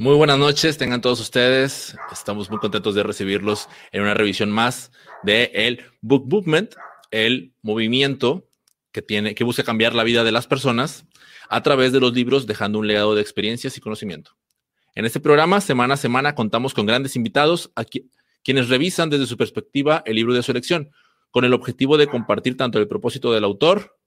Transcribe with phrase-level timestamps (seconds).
[0.00, 1.94] Muy buenas noches, tengan todos ustedes.
[2.10, 4.92] Estamos muy contentos de recibirlos en una revisión más
[5.24, 6.74] de el Book Movement,
[7.10, 8.48] el movimiento
[8.92, 11.04] que tiene que busca cambiar la vida de las personas
[11.50, 14.38] a través de los libros, dejando un legado de experiencias y conocimiento.
[14.94, 18.10] En este programa, semana a semana, contamos con grandes invitados aquí,
[18.42, 20.92] quienes revisan desde su perspectiva el libro de su elección,
[21.30, 23.98] con el objetivo de compartir tanto el propósito del autor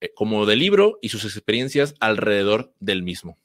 [0.00, 3.36] eh, como del libro y sus experiencias alrededor del mismo.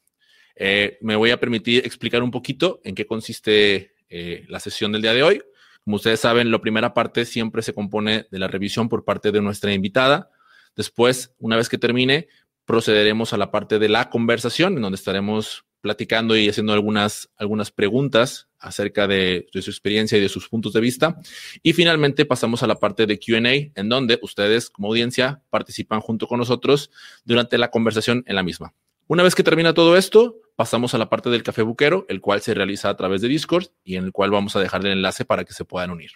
[0.56, 5.02] Eh, me voy a permitir explicar un poquito en qué consiste eh, la sesión del
[5.02, 5.42] día de hoy.
[5.84, 9.42] Como ustedes saben, la primera parte siempre se compone de la revisión por parte de
[9.42, 10.30] nuestra invitada.
[10.76, 12.28] Después, una vez que termine,
[12.66, 17.70] procederemos a la parte de la conversación, en donde estaremos platicando y haciendo algunas, algunas
[17.70, 21.20] preguntas acerca de, de, su experiencia y de sus puntos de vista.
[21.62, 26.26] Y finalmente pasamos a la parte de QA, en donde ustedes como audiencia participan junto
[26.26, 26.90] con nosotros
[27.26, 28.74] durante la conversación en la misma.
[29.08, 32.42] Una vez que termina todo esto, pasamos a la parte del café buquero, el cual
[32.42, 35.26] se realiza a través de Discord y en el cual vamos a dejar el enlace
[35.26, 36.12] para que se puedan unir.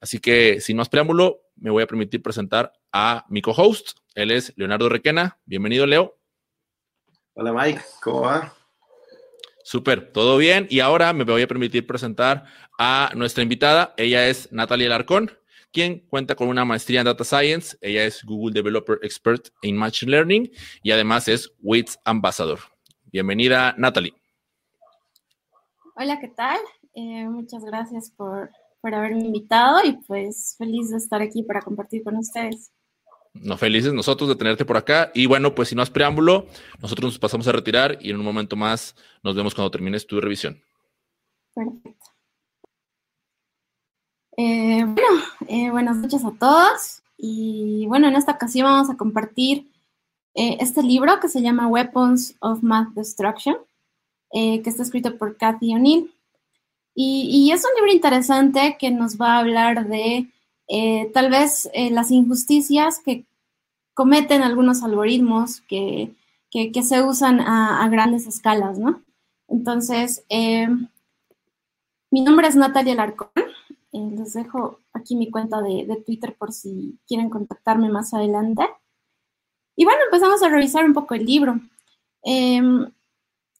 [0.00, 3.98] Así que, sin más preámbulo, me voy a permitir presentar a mi co-host.
[4.14, 5.38] Él es Leonardo Requena.
[5.44, 6.18] Bienvenido, Leo.
[7.34, 7.80] Hola, Mike.
[8.02, 8.54] ¿Cómo va?
[9.62, 10.66] Súper, todo bien.
[10.70, 12.44] Y ahora me voy a permitir presentar
[12.78, 13.94] a nuestra invitada.
[13.98, 15.30] Ella es Natalia Larcón,
[15.70, 17.76] quien cuenta con una maestría en Data Science.
[17.82, 20.50] Ella es Google Developer Expert in Machine Learning
[20.82, 22.58] y además es WITS Ambassador.
[23.12, 24.14] Bienvenida, Natalie.
[25.96, 26.58] Hola, ¿qué tal?
[26.94, 32.04] Eh, muchas gracias por, por haberme invitado y pues feliz de estar aquí para compartir
[32.04, 32.70] con ustedes.
[33.34, 35.10] No, felices nosotros de tenerte por acá.
[35.12, 36.46] Y bueno, pues si no has preámbulo,
[36.80, 38.94] nosotros nos pasamos a retirar y en un momento más
[39.24, 40.62] nos vemos cuando termines tu revisión.
[41.52, 42.10] Perfecto.
[44.36, 47.02] Eh, bueno, eh, buenas noches a todos.
[47.16, 49.70] Y bueno, en esta ocasión vamos a compartir
[50.34, 53.56] eh, este libro que se llama Weapons of Math Destruction,
[54.32, 56.12] eh, que está escrito por Cathy O'Neill.
[56.94, 60.28] Y, es un libro interesante que nos va a hablar de
[60.68, 63.24] eh, tal vez las injusticias que
[63.94, 66.12] cometen algunos algoritmos que,
[66.50, 69.02] que, se usan a, grandes escalas, ¿no?
[69.48, 70.24] Entonces,
[72.10, 73.30] mi nombre es Natalia Larcón.
[73.92, 78.64] les dejo aquí mi cuenta de, de Twitter por si quieren contactarme más adelante.
[79.80, 81.58] Y bueno, empezamos a revisar un poco el libro.
[82.22, 82.84] Em,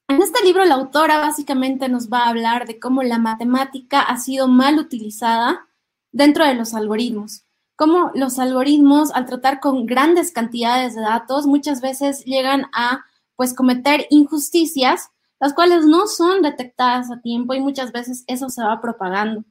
[0.07, 4.19] en este libro la autora básicamente nos va a hablar de cómo la matemática ha
[4.19, 5.67] sido mal utilizada
[6.13, 7.45] dentro de los algoritmos.
[7.75, 13.03] Cómo los algoritmos, al tratar con grandes cantidades de datos, muchas veces llegan a
[13.35, 15.09] pues cometer injusticias,
[15.41, 19.43] las cuales no son detectadas a tiempo y muchas veces eso se va propagando.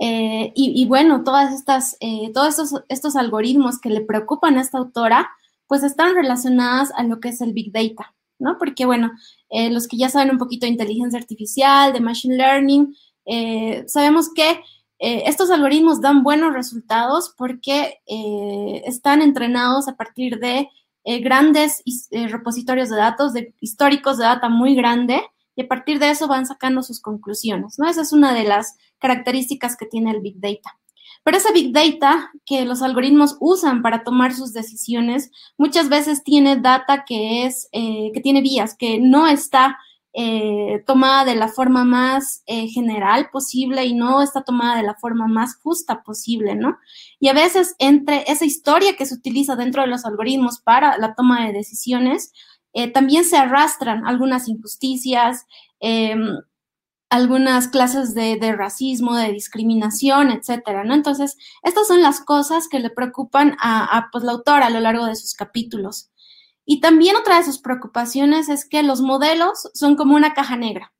[0.00, 4.78] Eh, y, bueno, todas estas, eh, todos estos, estos algoritmos que le preocupan a esta
[4.78, 5.30] autora,
[5.66, 8.56] pues están relacionadas a lo que es el Big Data, ¿no?
[8.58, 9.12] Porque, bueno,
[9.50, 12.94] eh, los que ya saben un poquito de inteligencia artificial, de Machine Learning,
[13.24, 14.60] eh, sabemos que
[14.98, 17.98] eh, estos algoritmos dan buenos resultados porque
[18.86, 20.68] están entrenados a partir de
[21.20, 25.20] grandes repositorios de datos, de históricos de data muy grande,
[25.54, 27.88] y a partir de eso van sacando sus conclusiones, ¿no?
[27.88, 30.78] Esa es una de las características que tiene el Big Data.
[31.26, 36.54] Pero ese big data que los algoritmos usan para tomar sus decisiones muchas veces tiene
[36.54, 39.76] data que es eh, que tiene vías que no está
[40.12, 44.94] eh, tomada de la forma más eh, general posible y no está tomada de la
[44.94, 46.78] forma más justa posible, ¿no?
[47.18, 51.16] Y a veces entre esa historia que se utiliza dentro de los algoritmos para la
[51.16, 52.32] toma de decisiones,
[52.94, 55.46] también se arrastran algunas injusticias,
[55.80, 56.36] em,
[57.08, 60.94] algunas clases de, racismo, de discriminación, etcétera, ¿no?
[60.94, 65.06] Entonces, estas son las cosas que le preocupan a, pues, la autora a lo largo
[65.06, 66.10] de sus capítulos.
[66.64, 70.92] Y también otra de sus preocupaciones es que los modelos son como una caja negra.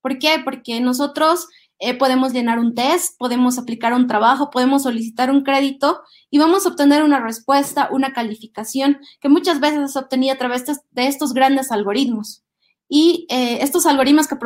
[0.00, 0.40] ¿Por qué?
[0.42, 1.46] Porque nosotros
[1.78, 6.64] eh, podemos llenar un test, podemos aplicar un trabajo, podemos solicitar un crédito y vamos
[6.64, 11.34] a obtener una respuesta, una calificación que muchas veces es obtenida a través de estos
[11.34, 12.44] grandes algoritmos
[12.92, 14.36] y eh, estos algoritmos que,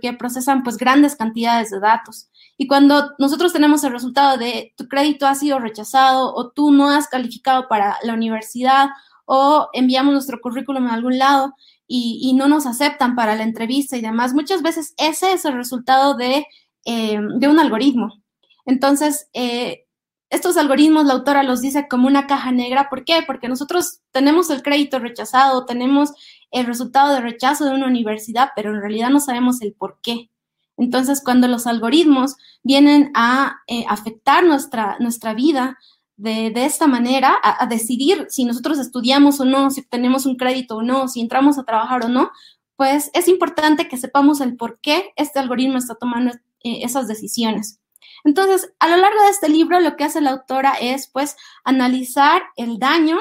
[0.00, 2.28] que, procesan pues grandes cantidades de datos.
[2.58, 6.90] Y cuando nosotros tenemos el resultado de tu crédito ha sido rechazado o tú no
[6.90, 8.88] has calificado para la universidad
[9.24, 11.54] o enviamos nuestro currículum a algún lado
[11.86, 16.14] y, no nos aceptan para la entrevista y demás, muchas veces ese es el resultado
[16.14, 16.46] de,
[16.84, 18.22] eh, de un algoritmo.
[18.64, 19.86] Entonces, eh,
[20.30, 22.88] estos algoritmos, la autora los dice como una caja negra.
[22.88, 23.22] ¿Por qué?
[23.26, 26.14] Porque nosotros tenemos el crédito rechazado, tenemos
[26.52, 30.30] el resultado de rechazo de una universidad, pero en realidad no sabemos el por qué.
[30.76, 35.78] Entonces, cuando los algoritmos vienen a eh, afectar nuestra, nuestra vida
[36.16, 40.82] de, esta manera, a, decidir si nosotros estudiamos o no, si obtenemos un crédito o
[40.82, 42.30] no, si entramos a trabajar o no,
[42.76, 46.32] pues es importante que sepamos el por qué este algoritmo está tomando
[46.62, 47.80] esas decisiones.
[48.24, 52.42] Entonces, a lo largo de este libro, lo que hace la autora es, pues, analizar
[52.56, 53.18] el daño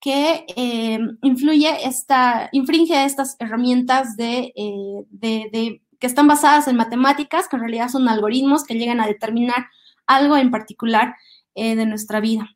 [0.00, 7.48] que eh, influye esta, infringe estas herramientas de, eh, de, que están basadas en matemáticas,
[7.48, 9.66] que en realidad son algoritmos que llegan a determinar
[10.06, 11.14] algo en particular
[11.54, 12.48] eh, de nuestra vida.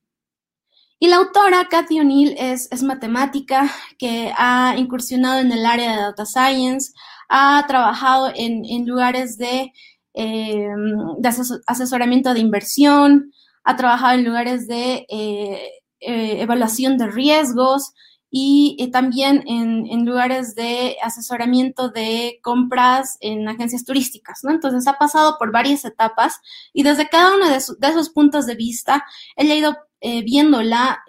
[1.01, 3.69] Y la autora, Cathy O'Neill, es, es, matemática
[3.99, 6.93] que ha incursionado en el área de data science,
[7.29, 9.73] ha trabajado en, en lugares de
[10.15, 11.29] de
[11.67, 13.33] asesoramiento de inversión,
[13.65, 15.07] ha trabajado en lugares de
[16.03, 17.93] evaluación de riesgos
[18.35, 24.51] y también en, lugares de asesoramiento de compras en agencias turísticas, ¿no?
[24.51, 26.41] Entonces ha pasado por varias etapas
[26.73, 29.05] y desde cada uno de, esos puntos de vista,
[29.37, 29.77] ella ha ido
[30.25, 31.03] viendo la,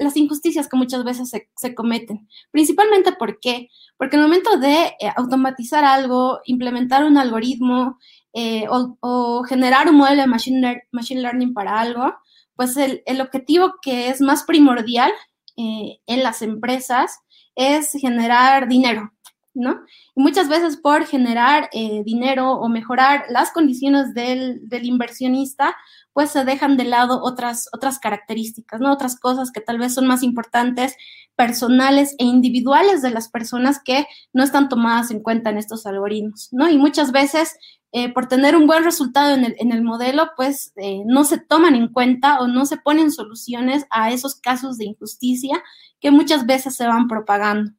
[0.00, 2.28] las injusticias que muchas veces se, cometen.
[2.50, 3.68] Principalmente ¿por qué?
[3.96, 7.98] Porque el momento de automatizar algo, implementar un algoritmo,
[8.34, 12.14] eh, o, generar un modelo de machine, machine learning para algo,
[12.56, 15.12] pues el, el, objetivo que es más primordial
[15.56, 17.18] eh, en las empresas
[17.54, 19.12] es generar dinero,
[19.54, 19.80] ¿no?
[20.14, 25.76] Y muchas veces por generar eh, dinero o mejorar las condiciones del, del, inversionista,
[26.12, 28.92] pues se dejan de lado otras, otras características, ¿no?
[28.92, 30.96] Otras cosas que tal vez son más importantes,
[31.36, 36.48] personales e individuales de las personas que no están tomadas en cuenta en estos algoritmos,
[36.52, 36.68] ¿no?
[36.68, 37.56] Y muchas veces
[37.94, 41.38] eh, por tener un buen resultado en el, en el modelo, pues eh, no se
[41.38, 45.62] toman en cuenta o no se ponen soluciones a esos casos de injusticia
[46.00, 47.72] que muchas veces se van propagando.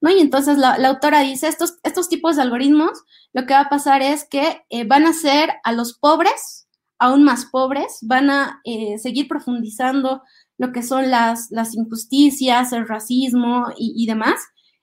[0.00, 0.10] ¿no?
[0.10, 3.02] Y entonces la, autora dice, estos, estos tipos de algoritmos,
[3.32, 6.65] lo que va a pasar es que eh, van a hacer a los pobres
[6.98, 8.60] aún más pobres, van a
[8.98, 10.22] seguir profundizando
[10.58, 14.40] lo que son las, las injusticias, el racismo y, demás,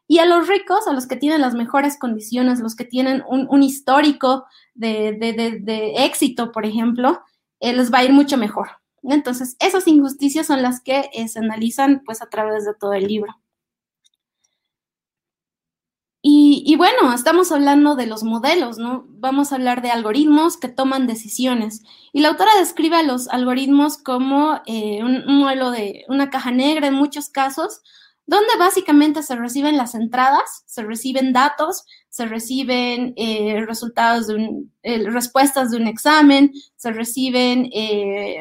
[0.07, 3.63] y a los ricos, a los que tienen las mejores condiciones, los que tienen un,
[3.63, 4.45] histórico
[4.75, 7.21] de, éxito, por ejemplo,
[7.59, 8.69] eh, les va a ir mucho mejor.
[9.03, 13.07] Entonces, esas injusticias son las que eh, se analizan pues a través de todo el
[13.07, 13.33] libro.
[16.25, 19.05] Y, y, bueno, estamos hablando de los modelos, ¿no?
[19.09, 21.83] Vamos a hablar de algoritmos que toman decisiones.
[22.13, 26.87] Y la autora describe a los algoritmos como eh, un, modelo de una caja negra
[26.87, 27.81] en muchos casos,
[28.25, 34.71] donde básicamente se reciben las entradas, se reciben datos, se reciben eh, resultados de un,
[34.83, 37.69] eh, respuestas de un examen, se reciben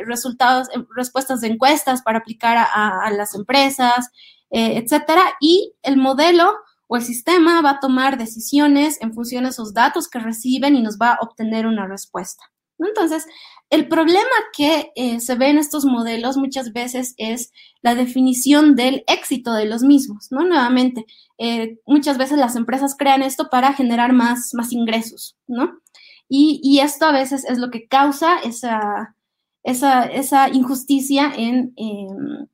[0.07, 4.09] resultados, respuestas de encuestas para aplicar a, a las empresas,
[4.51, 6.53] etcétera, y el modelo
[6.93, 10.83] o el sistema va a tomar decisiones en función de esos datos que reciben y
[10.83, 12.45] nos va a obtener una respuesta.
[12.79, 13.25] Entonces,
[13.71, 17.51] el problema que eh, se ve en estos modelos muchas veces es
[17.81, 20.45] la definición del éxito de los mismos, ¿no?
[20.45, 21.07] Nuevamente,
[21.39, 25.81] eh, muchas veces las empresas crean esto para generar más, más ingresos, ¿no?
[26.29, 29.17] Y, esto a veces es lo que causa esa,
[29.63, 32.49] esa, injusticia en, en,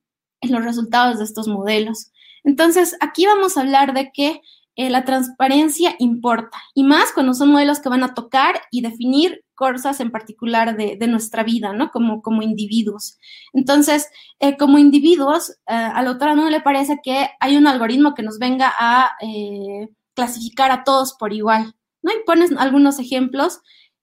[0.53, 2.13] los resultados de estos modelos.
[2.49, 4.41] Entonces, aquí vamos a hablar de que
[4.75, 9.45] eh, la transparencia importa, y más cuando son modelos que van a tocar y definir
[9.55, 11.91] cosas en particular de, nuestra vida, ¿no?
[11.91, 13.19] Como, como individuos.
[13.53, 14.09] Entonces,
[14.41, 18.23] eh, como individuos, eh, a la autora no le parece que hay un algoritmo que
[18.23, 22.13] nos venga a eh, clasificar a todos por igual, ¿no?
[22.13, 23.61] Y pones algunos ejemplos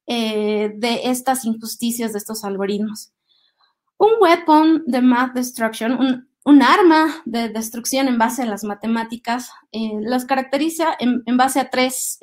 [0.07, 3.11] de estas injusticias de estos algoritmos.
[3.97, 6.29] Un weapon de math destruction, un,
[6.61, 12.19] arma de destrucción en base a las matemáticas, los caracteriza en, base a tres,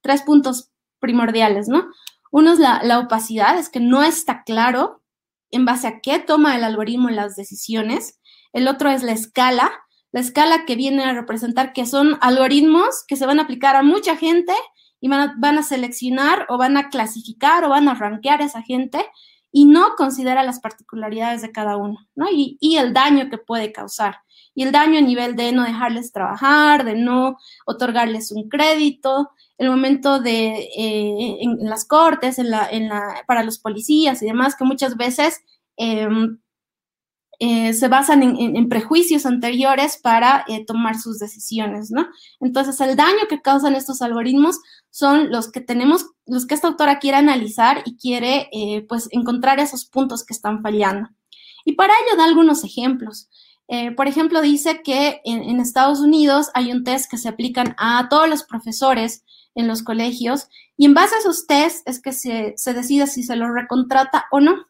[0.00, 0.70] tres puntos
[1.00, 1.86] primordiales, ¿no?
[2.30, 5.02] Uno es la, opacidad, es que no está claro
[5.52, 8.18] en base a qué toma el algoritmo las decisiones.
[8.52, 9.70] El otro es la escala,
[10.10, 13.84] la escala que viene a representar que son algoritmos que se van a aplicar a
[13.84, 14.52] mucha gente
[15.00, 18.98] y van a, seleccionar o van a clasificar o van a rankear a esa gente
[19.56, 22.26] y no considera las particularidades de cada uno, ¿no?
[22.28, 24.16] Y, el daño que puede causar.
[24.52, 29.70] Y el daño a nivel de no dejarles trabajar, de no otorgarles un crédito, el
[29.70, 32.90] momento de eh, en, las cortes, en la, en
[33.28, 35.40] para los policías y demás, que muchas veces
[35.76, 36.40] em,
[37.38, 42.08] eh, se basan en, prejuicios anteriores para eh, tomar sus decisiones, ¿no?
[42.40, 44.58] Entonces, el daño que causan estos algoritmos
[44.94, 48.48] son los que tenemos, los que esta autora quiere analizar y quiere,
[48.88, 51.08] pues, encontrar esos puntos que están fallando.
[51.64, 53.28] Y para ello da algunos ejemplos.
[53.96, 58.28] por ejemplo, dice que en, Estados Unidos hay un test que se aplican a todos
[58.28, 59.24] los profesores
[59.56, 60.46] en los colegios
[60.76, 64.38] y en base a esos test es que se, decide si se lo recontrata o
[64.38, 64.66] no.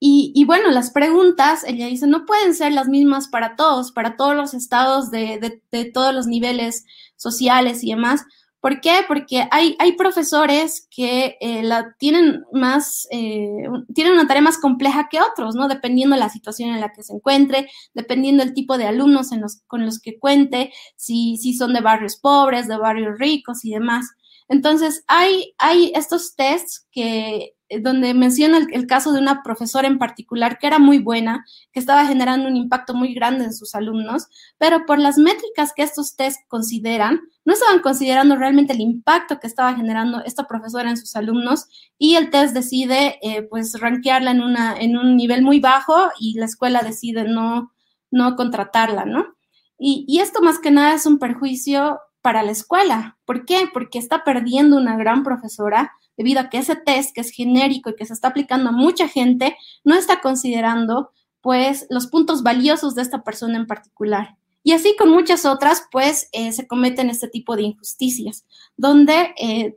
[0.00, 4.34] Y, bueno, las preguntas, ella dice, no pueden ser las mismas para todos, para todos
[4.34, 6.84] los estados de, de, todos los niveles
[7.16, 8.24] sociales y demás.
[8.64, 9.00] ¿Por qué?
[9.06, 15.10] Porque hay, hay profesores que eh, la tienen más, eh, tienen una tarea más compleja
[15.10, 15.68] que otros, ¿no?
[15.68, 19.42] Dependiendo de la situación en la que se encuentre, dependiendo del tipo de alumnos en
[19.42, 23.70] los, con los que cuente, si, si son de barrios pobres, de barrios ricos y
[23.72, 24.06] demás.
[24.48, 30.58] Entonces, hay, hay estos tests que donde menciona el, caso de una profesora en particular
[30.58, 34.26] que era muy buena, que estaba generando un impacto muy grande en sus alumnos,
[34.58, 39.46] pero por las métricas que estos test consideran, no estaban considerando realmente el impacto que
[39.46, 41.66] estaba generando esta profesora en sus alumnos
[41.98, 46.38] y el test decide eh, pues rankearla en, una, en un nivel muy bajo y
[46.38, 47.72] la escuela decide no,
[48.10, 49.36] no contratarla, ¿no?
[49.78, 53.18] Y, y esto más que nada es un perjuicio para la escuela.
[53.26, 53.68] ¿Por qué?
[53.72, 57.96] Porque está perdiendo una gran profesora debido a que ese test que es genérico y
[57.96, 63.02] que se está aplicando a mucha gente no está considerando pues los puntos valiosos de
[63.02, 64.36] esta persona en particular.
[64.62, 68.46] Y así con muchas otras, pues eh, se cometen este tipo de injusticias,
[68.78, 69.76] donde eh,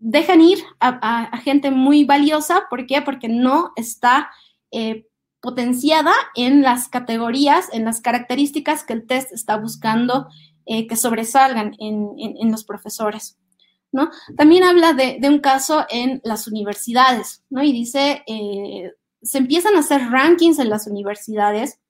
[0.00, 2.64] dejan ir a, gente muy valiosa.
[2.68, 3.02] ¿Por qué?
[3.02, 4.30] Porque no está
[4.72, 5.06] eh,
[5.40, 10.26] potenciada en las categorías, en las características que el test está buscando
[10.66, 13.38] que sobresalgan en los profesores.
[14.36, 17.62] También habla de, un caso en las universidades, ¿no?
[17.62, 21.80] Y dice, eh, se empiezan a hacer rankings en las universidades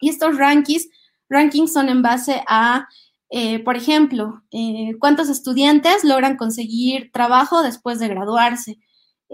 [0.00, 0.88] y estos rankings,
[1.28, 2.88] rankings son en base a,
[3.30, 8.78] eh, por ejemplo, eh, cuántos estudiantes logran conseguir trabajo después de graduarse,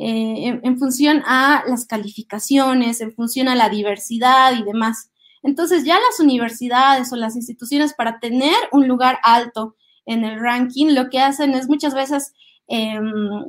[0.01, 5.11] en, en, función a las calificaciones, en función a la diversidad y demás.
[5.43, 9.75] Entonces ya las universidades o las instituciones para tener un lugar alto
[10.09, 12.33] en el ranking, lo que hacen es muchas veces
[12.67, 13.45] em,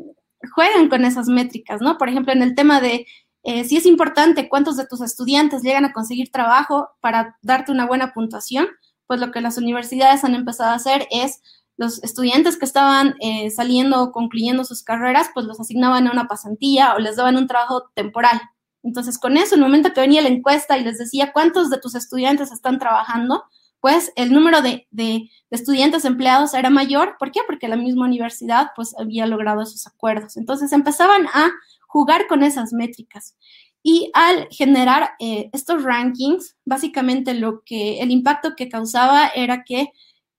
[0.53, 1.97] juegan con esas métricas, ¿no?
[1.97, 3.05] Por ejemplo, en el tema de
[3.43, 7.87] eh, si es importante cuántos de tus estudiantes llegan a conseguir trabajo para darte una
[7.87, 8.67] buena puntuación,
[9.07, 11.41] pues lo que las universidades han empezado a hacer es
[11.77, 16.27] los estudiantes que estaban eh, saliendo o concluyendo sus carreras, pues los asignaban a una
[16.27, 18.39] pasantía o les daban un trabajo temporal.
[18.83, 21.79] Entonces, con eso, en el momento que venía la encuesta y les decía cuántos de
[21.79, 23.45] tus estudiantes están trabajando,
[23.81, 24.87] pues el número de,
[25.49, 27.15] estudiantes empleados era mayor.
[27.17, 27.41] ¿Por qué?
[27.45, 30.37] Porque la misma universidad pues había logrado esos acuerdos.
[30.37, 31.51] Entonces empezaban a
[31.87, 33.35] jugar con esas métricas.
[33.81, 39.91] Y al generar eh, estos rankings, básicamente lo que el impacto que causaba era que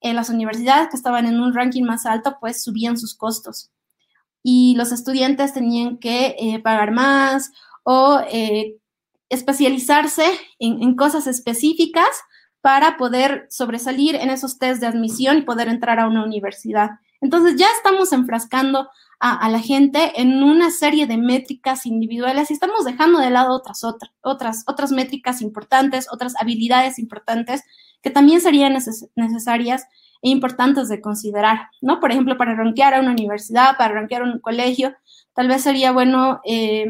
[0.03, 3.71] eh, las universidades que estaban en un ranking más alto, pues subían sus costos.
[4.43, 7.51] Y los estudiantes tenían que eh, pagar más
[7.83, 8.21] o
[9.31, 10.25] especializarse
[10.59, 12.09] en, cosas específicas
[12.61, 16.91] para poder sobresalir en esos test de admisión y poder entrar a una universidad.
[17.21, 18.89] Entonces ya estamos enfrascando
[19.19, 23.85] a, la gente en una serie de métricas individuales y estamos dejando de lado otras,
[24.23, 27.63] otras, otras, métricas importantes, otras habilidades importantes
[28.03, 28.73] que también serían
[29.15, 29.85] necesarias
[30.23, 32.01] e importantes de considerar, ¿no?
[32.01, 34.95] Por ejemplo, para rankear a una universidad, para rankear un colegio,
[35.35, 36.87] tal vez sería bueno eh,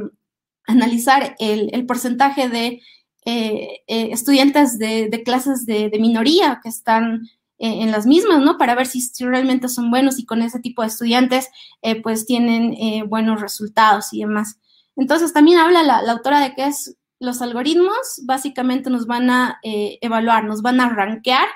[0.68, 2.80] analizar el porcentaje de
[3.26, 8.56] eh, eh, estudiantes de, clases de, minoría que están eh, en las mismas, ¿no?
[8.56, 11.50] Para ver si, realmente son buenos y con ese tipo de estudiantes,
[12.02, 14.58] pues tienen buenos resultados y demás.
[14.96, 20.44] Entonces, también habla la, autora de que es los algoritmos básicamente nos van a evaluar,
[20.44, 21.46] nos van a rankear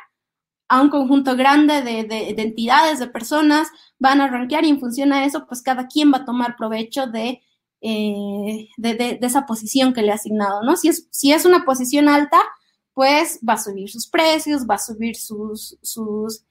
[0.69, 3.69] a un conjunto grande de, de, entidades, de personas,
[3.99, 7.07] van a rankear y en función a eso, pues cada quien va a tomar provecho
[7.07, 7.43] de
[7.87, 10.75] eh, de, esa posición que le ha asignado, ¿no?
[10.75, 12.41] Si es, si es una posición alta,
[12.95, 16.43] pues va a subir sus precios, va a subir sus, sus,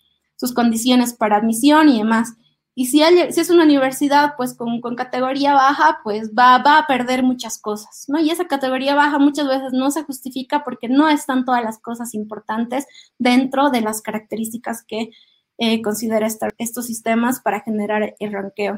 [0.54, 2.36] condiciones para admisión y demás.
[2.76, 7.24] Y si, si es una universidad, pues con, categoría baja, pues va, va, a perder
[7.24, 8.20] muchas cosas, ¿no?
[8.20, 12.14] Y esa categoría baja muchas veces no se justifica porque no están todas las cosas
[12.14, 12.86] importantes
[13.18, 15.10] dentro de las características que
[15.58, 16.28] eh, considera
[16.60, 18.78] estos sistemas para generar el ranqueo.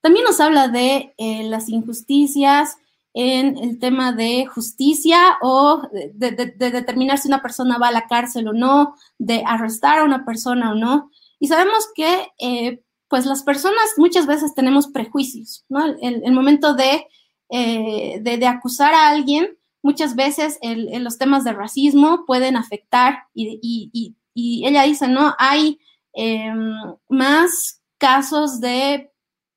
[0.00, 2.76] También nos habla de eh, las injusticias
[3.12, 5.82] en el tema de justicia o
[6.14, 10.24] de, determinar si una persona va a la cárcel o no, de arrestar a una
[10.24, 11.10] persona o no.
[11.38, 15.84] Y sabemos que eh, pues las personas muchas veces tenemos prejuicios, ¿no?
[16.00, 17.06] El, momento de,
[17.50, 24.84] eh, de, acusar a alguien, muchas veces los temas de racismo pueden afectar y ella
[24.84, 25.34] dice, ¿no?
[25.38, 25.80] Hay
[26.12, 26.72] em,
[27.08, 29.10] más casos de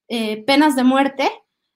[0.07, 1.31] eh, penas de muerte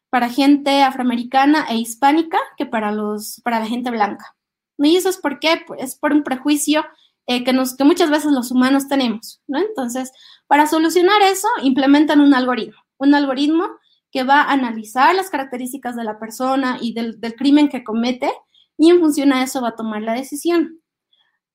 [0.10, 4.36] para gente afroamericana e hispánica que para, los, para la gente blanca.
[4.78, 6.86] Y eso es porque pues, es por un prejuicio
[7.26, 9.42] eh, que, nos, que muchas veces los humanos tenemos.
[9.48, 9.60] ¿no?
[9.60, 10.12] Entonces,
[10.48, 12.78] para solucionar eso, implementan un algoritmo.
[12.98, 13.68] Un algoritmo
[14.12, 18.32] que va a analizar las características de la persona y del, del crimen que comete
[18.78, 20.82] y en función a eso va a tomar la decisión.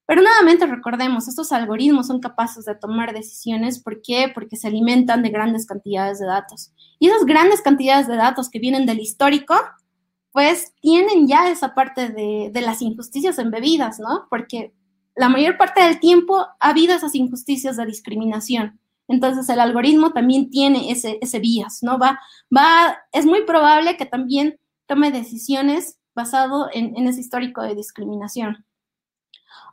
[0.06, 3.78] Pero nuevamente recordemos, estos algoritmos son capaces de tomar decisiones.
[3.78, 4.30] ¿Por qué?
[4.34, 6.72] Porque se alimentan de grandes cantidades de datos.
[6.98, 9.54] Y esas grandes cantidades de datos que vienen del histórico,
[10.32, 14.26] pues tienen ya esa parte de, las injusticias embebidas, ¿no?
[14.28, 14.74] Porque
[15.14, 18.80] la mayor parte del tiempo ha habido esas injusticias de discriminación.
[19.08, 21.98] Entonces el algoritmo también tiene ese, ese vías, ¿no?
[21.98, 22.18] Va,
[22.54, 28.64] va, es muy probable que también tome decisiones basado en ese histórico de discriminación.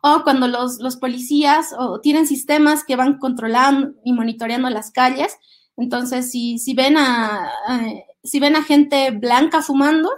[0.01, 5.37] O cuando los, los policías o tienen sistemas que van controlando y monitoreando las calles,
[5.77, 7.51] entonces si, si, ven, a,
[8.23, 10.09] si ven a gente blanca fumando,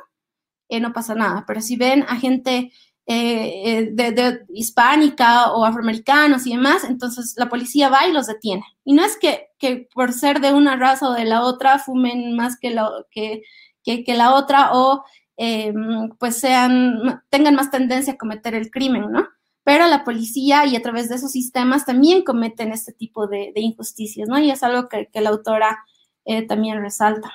[0.69, 2.71] eh, no pasa nada, pero si ven a gente
[3.07, 8.63] eh, eh, de, hispánica o afroamericanos y demás, entonces la policía va y los detiene.
[8.85, 12.35] Y no es que, que por ser de una raza o de la otra fumen
[12.35, 13.41] más que, la, que,
[13.83, 15.03] que, que la otra o
[15.37, 15.73] eh,
[16.19, 19.27] pues sean, tengan más tendencia a cometer el crimen, ¿no?
[19.63, 24.27] Pero la policía y a través de esos sistemas también cometen este tipo de, injusticias,
[24.27, 24.39] ¿no?
[24.39, 25.85] Y es algo que, la autora
[26.25, 27.31] eh, también resalta.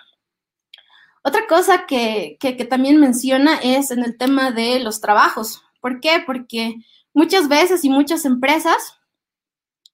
[1.22, 5.62] Otra cosa que, que, que, también menciona es en el tema de los trabajos.
[5.80, 6.22] ¿Por qué?
[6.24, 6.76] Porque
[7.14, 8.96] muchas veces y muchas empresas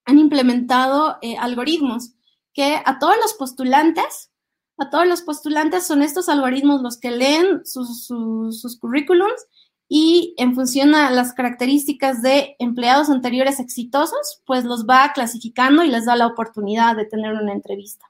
[0.05, 2.15] han implementado eh, algoritmos
[2.53, 4.31] que a todos los postulantes,
[4.79, 9.47] a todos los postulantes son estos algoritmos los que leen sus, sus, sus currículums
[9.95, 15.91] y en función a las características de empleados anteriores exitosos, pues los va clasificando y
[15.91, 18.07] les da la oportunidad de tener una entrevista.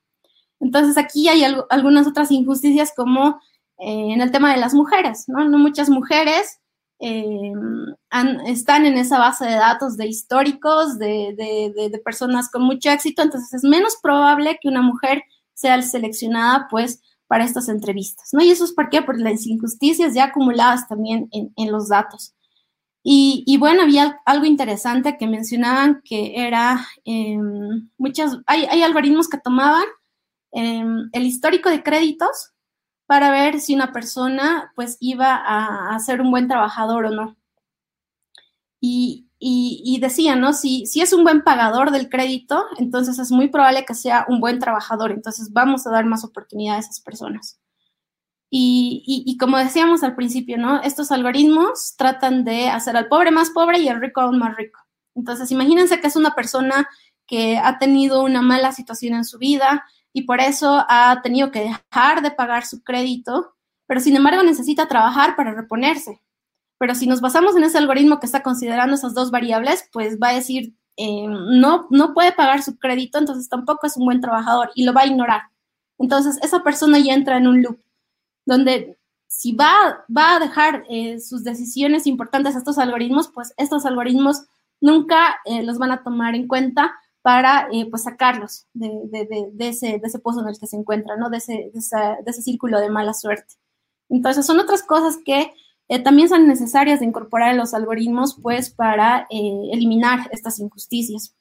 [0.61, 3.41] Entonces aquí hay algunas otras injusticias como
[3.81, 5.43] eh, en el tema de las mujeres, ¿no?
[5.49, 6.61] no muchas mujeres
[7.01, 7.53] eh,
[8.47, 12.93] están en esa base de datos de históricos, de, de, de, de, personas con mucho
[12.93, 18.43] éxito, entonces es menos probable que una mujer sea seleccionada pues para estas entrevistas, ¿no?
[18.43, 22.35] Y eso es por qué, por las injusticias ya acumuladas también en, en los datos.
[23.03, 27.39] Y, y, bueno, había algo interesante que mencionaban que era eh,
[27.97, 29.87] muchas, hay, hay algoritmos que tomaban
[30.53, 32.53] eh, el histórico de créditos
[33.07, 37.39] para ver si una persona pues iba a, a ser un buen trabajador o no.
[38.79, 40.53] Y, y, y decía, ¿no?
[40.53, 44.39] Si, si, es un buen pagador del crédito, entonces es muy probable que sea un
[44.39, 47.59] buen trabajador, entonces vamos a dar más oportunidad a esas personas.
[48.49, 50.81] Y, y, como decíamos al principio, ¿no?
[50.83, 54.79] Estos algoritmos tratan de hacer al pobre más pobre y al rico aún más rico.
[55.17, 56.87] Entonces, imagínense que es una persona
[57.27, 61.75] que ha tenido una mala situación en su vida, y por eso ha tenido que
[61.91, 63.55] dejar de pagar su crédito,
[63.87, 66.21] pero sin embargo necesita trabajar para reponerse.
[66.83, 70.31] Pero si nos basamos en ese algoritmo que está considerando esas dos variables, pues va
[70.31, 74.73] a decir, eh, no, no puede pagar su crédito, entonces tampoco es un buen trabajador
[74.75, 75.43] y lo va a ignorar.
[76.01, 77.79] Entonces esa persona ya entra en un loop
[78.47, 83.87] donde si va, va a dejar eh, sus decisiones importantes a estos algoritmos, pues estos
[83.87, 84.43] algoritmos
[84.81, 86.93] nunca eh, los van a tomar en cuenta
[87.23, 90.67] para eh, pues sacarlos de, de, de, de, ese, de ese pozo en el que
[90.67, 91.31] se encuentran, ¿no?
[91.31, 93.55] de, ese, esa, de ese círculo de mala suerte.
[94.09, 95.55] Entonces son otras cosas que
[95.89, 101.35] eh, también son necesarias de incorporar en los algoritmos pues para eh, eliminar estas injusticias.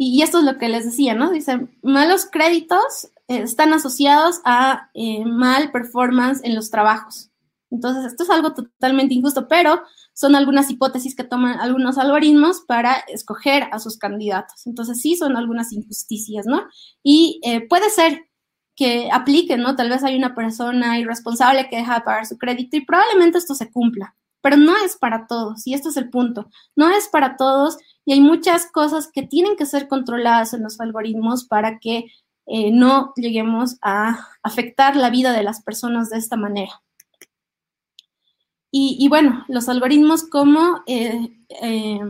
[0.00, 1.30] Y, esto es lo que les decía, ¿no?
[1.32, 4.90] Dice, malos créditos eh, están asociados a
[5.26, 7.30] mal performance en los trabajos.
[7.70, 9.82] Entonces, esto es algo totalmente injusto, pero
[10.14, 14.66] son algunas hipótesis que toman algunos algoritmos para escoger a sus candidatos.
[14.66, 16.62] Entonces sí son algunas injusticias, ¿no?
[17.02, 18.27] Y puede ser
[18.78, 19.74] que aplique, ¿no?
[19.74, 23.56] Tal vez hay una persona irresponsable que deja de pagar su crédito y probablemente esto
[23.56, 27.36] se cumpla, pero no es para todos y este es el punto, no es para
[27.36, 32.06] todos y hay muchas cosas que tienen que ser controladas en los algoritmos para que
[32.46, 36.80] eh, no lleguemos a afectar la vida de las personas de esta manera.
[38.70, 41.30] Y, bueno, los algoritmos como eh,
[41.62, 42.00] eh,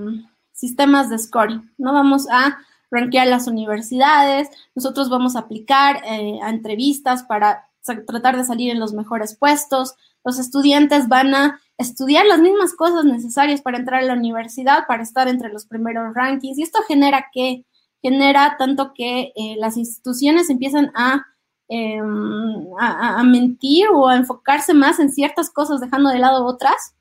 [0.52, 1.92] sistemas de scoring, ¿no?
[1.94, 2.59] Vamos a
[2.90, 7.68] rankear las universidades, nosotros vamos a aplicar eh, a entrevistas para
[8.07, 13.05] tratar de salir en los mejores puestos, los estudiantes van a estudiar las mismas cosas
[13.05, 17.27] necesarias para entrar a la universidad, para estar entre los primeros rankings, y esto genera
[17.33, 17.64] que,
[18.03, 21.24] genera tanto que eh, las instituciones empiezan a
[21.70, 22.01] eh,
[22.79, 26.94] a, a, mentir o a enfocarse más en ciertas cosas, dejando de lado otras.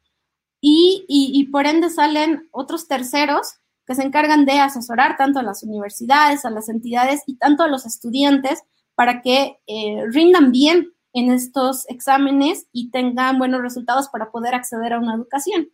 [0.60, 5.64] Y, y, por ende salen otros terceros que se encargan de asesorar tanto a las
[5.64, 8.64] universidades, a las entidades y tanto a los estudiantes
[8.96, 14.94] para que eh, rindan bien en estos exámenes y tengan buenos resultados para poder acceder
[14.94, 15.70] a una educación.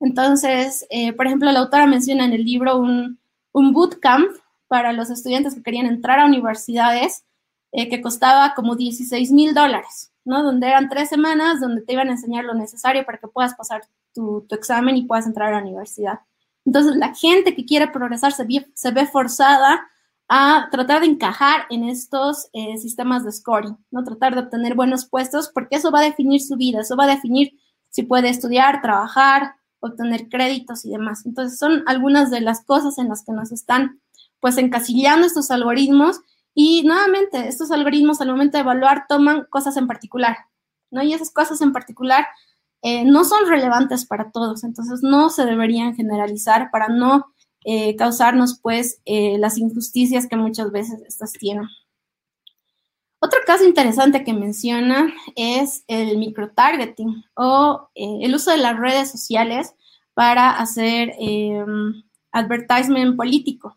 [0.00, 3.20] Entonces, eh, por ejemplo, la autora menciona en el libro un,
[3.52, 4.30] un bootcamp
[4.66, 7.24] para los estudiantes que querían entrar a universidades
[7.72, 10.42] eh, que costaba como 16 mil dólares, ¿no?
[10.42, 13.82] Donde eran tres semanas donde te iban a enseñar lo necesario para que puedas pasar
[14.12, 16.20] tu, examen y puedas entrar a la universidad.
[16.70, 18.44] Entonces, la gente que quiere progresar se
[18.92, 19.88] ve, forzada
[20.28, 24.04] a tratar de encajar en estos eh, sistemas de scoring, ¿no?
[24.04, 27.16] Tratar de obtener buenos puestos, porque eso va a definir su vida, eso va a
[27.16, 31.26] definir si puede estudiar, trabajar, obtener créditos y demás.
[31.26, 34.00] Entonces, son algunas de las cosas en las que nos están,
[34.38, 36.20] pues, encasillando estos algoritmos
[36.54, 40.36] y nuevamente, estos algoritmos al momento de evaluar toman cosas en particular,
[40.92, 41.02] ¿no?
[41.02, 42.26] Y esas cosas en particular
[42.82, 47.26] eh, no son relevantes para todos, entonces no se deberían generalizar para no
[47.64, 51.68] eh, causarnos pues eh, las injusticias que muchas veces estas tienen.
[53.18, 59.74] Otro caso interesante que menciona es el microtargeting o el uso de las redes sociales
[60.14, 63.76] para hacer em, advertisement político,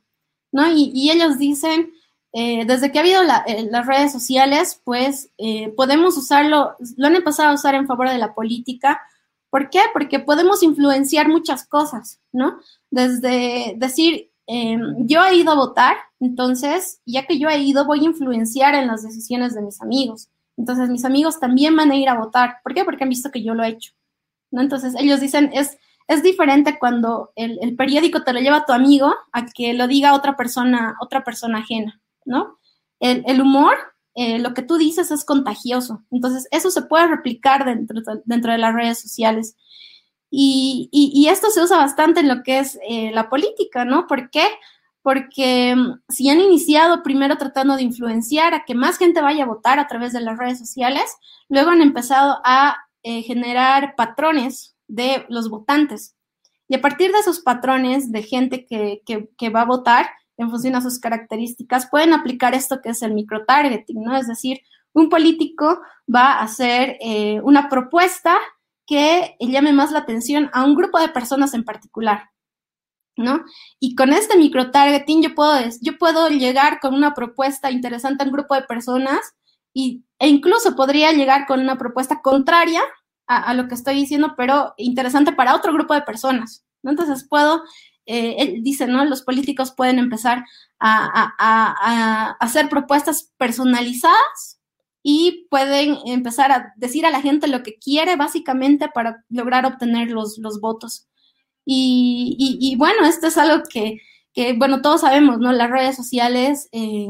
[0.53, 0.71] ¿no?
[0.71, 1.91] y ellos dicen
[2.35, 7.15] eh, desde que ha habido eh, las redes sociales, pues eh, podemos usarlo, lo han
[7.15, 8.99] empezado a usar en favor de la política.
[9.51, 9.81] ¿Por qué?
[9.93, 12.57] Porque podemos influenciar muchas cosas, ¿no?
[12.89, 17.99] Desde decir, em, yo he ido a votar, entonces, ya que yo he ido, voy
[17.99, 20.29] a influenciar en las decisiones de mis amigos.
[20.57, 22.57] Entonces, mis amigos también van a ir a votar.
[22.63, 22.83] ¿Por qué?
[22.83, 23.93] Porque han visto que yo lo he hecho.
[24.51, 28.73] Entonces, ellos dicen, es, es diferente cuando el, el periódico te lo lleva a tu
[28.73, 32.01] amigo a que lo diga otra persona, otra persona ajena.
[32.25, 32.57] ¿No?
[32.99, 33.75] El, humor,
[34.15, 36.03] eh, lo que tú dices es contagioso.
[36.09, 39.57] Entonces, eso se puede replicar dentro, de las redes sociales.
[40.31, 44.07] Y, esto se usa bastante en lo que es eh, la política, ¿no?
[44.07, 44.47] ¿Por qué?
[45.01, 49.47] Porque mm, si han iniciado primero tratando de influenciar a que más gente vaya a
[49.47, 51.03] votar a través de las redes sociales,
[51.49, 56.15] luego han empezado a eh, generar patrones de los votantes.
[56.69, 60.81] Y a partir de esos patrones de gente que va a votar, en función a
[60.81, 64.15] sus características, pueden aplicar esto que es el microtargeting, ¿no?
[64.17, 64.61] Es decir,
[64.93, 65.81] un político
[66.13, 68.37] va a hacer eh, una propuesta
[68.85, 72.29] que llame más la atención a un grupo de personas en particular,
[73.15, 73.43] ¿no?
[73.79, 78.33] Y con este microtargeting yo puedo, yo puedo llegar con una propuesta interesante a un
[78.33, 79.35] grupo de personas
[79.73, 82.81] y, e incluso podría llegar con una propuesta contraria
[83.27, 86.91] a, a, lo que estoy diciendo, pero interesante para otro grupo de personas, ¿no?
[86.91, 87.63] Entonces puedo
[88.05, 89.05] eh, él dice, ¿no?
[89.05, 90.43] Los políticos pueden empezar
[90.79, 94.59] a, hacer propuestas personalizadas
[95.01, 100.09] y pueden empezar a decir a la gente lo que quiere básicamente para lograr obtener
[100.09, 101.07] los, votos.
[101.65, 104.01] Y, bueno, esto es algo que,
[104.57, 105.51] bueno, todos sabemos, ¿no?
[105.53, 107.07] Las redes sociales eh,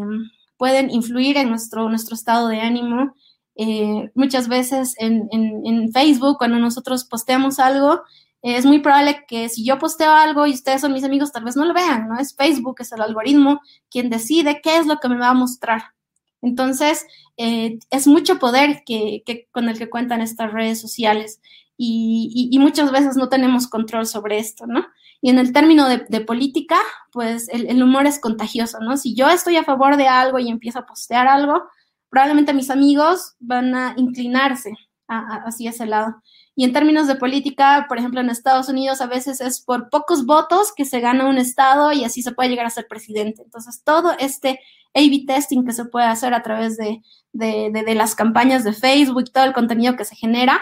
[0.58, 3.16] pueden influir en nuestro, nuestro estado de ánimo.
[3.56, 8.02] Eh, muchas veces en, en, Facebook, cuando nosotros posteamos algo,
[8.44, 11.56] es muy probable que si yo posteo algo y ustedes son mis amigos, tal vez
[11.56, 12.20] no lo vean, ¿no?
[12.20, 15.94] Es Facebook, es el algoritmo quien decide qué es lo que me va a mostrar.
[16.42, 21.42] Entonces, eh, es mucho poder que, con el que cuentan estas redes sociales
[21.78, 24.86] y, muchas veces no tenemos control sobre esto, ¿no?
[25.22, 26.78] Y en el término de, política,
[27.14, 28.98] pues el, humor es contagioso, ¿no?
[28.98, 31.64] Si yo estoy a favor de algo y empiezo a postear algo,
[32.10, 34.74] probablemente mis amigos van a inclinarse
[35.08, 36.22] hacia ese lado.
[36.56, 40.26] Y en términos de política, por ejemplo, en Estados Unidos a veces es por pocos
[40.26, 43.42] votos que se gana un estado y así se puede llegar a ser presidente.
[43.42, 44.60] Entonces, todo este
[44.94, 47.02] A-B testing que se puede hacer a través de,
[47.34, 50.62] las campañas de Facebook, todo el contenido que se genera,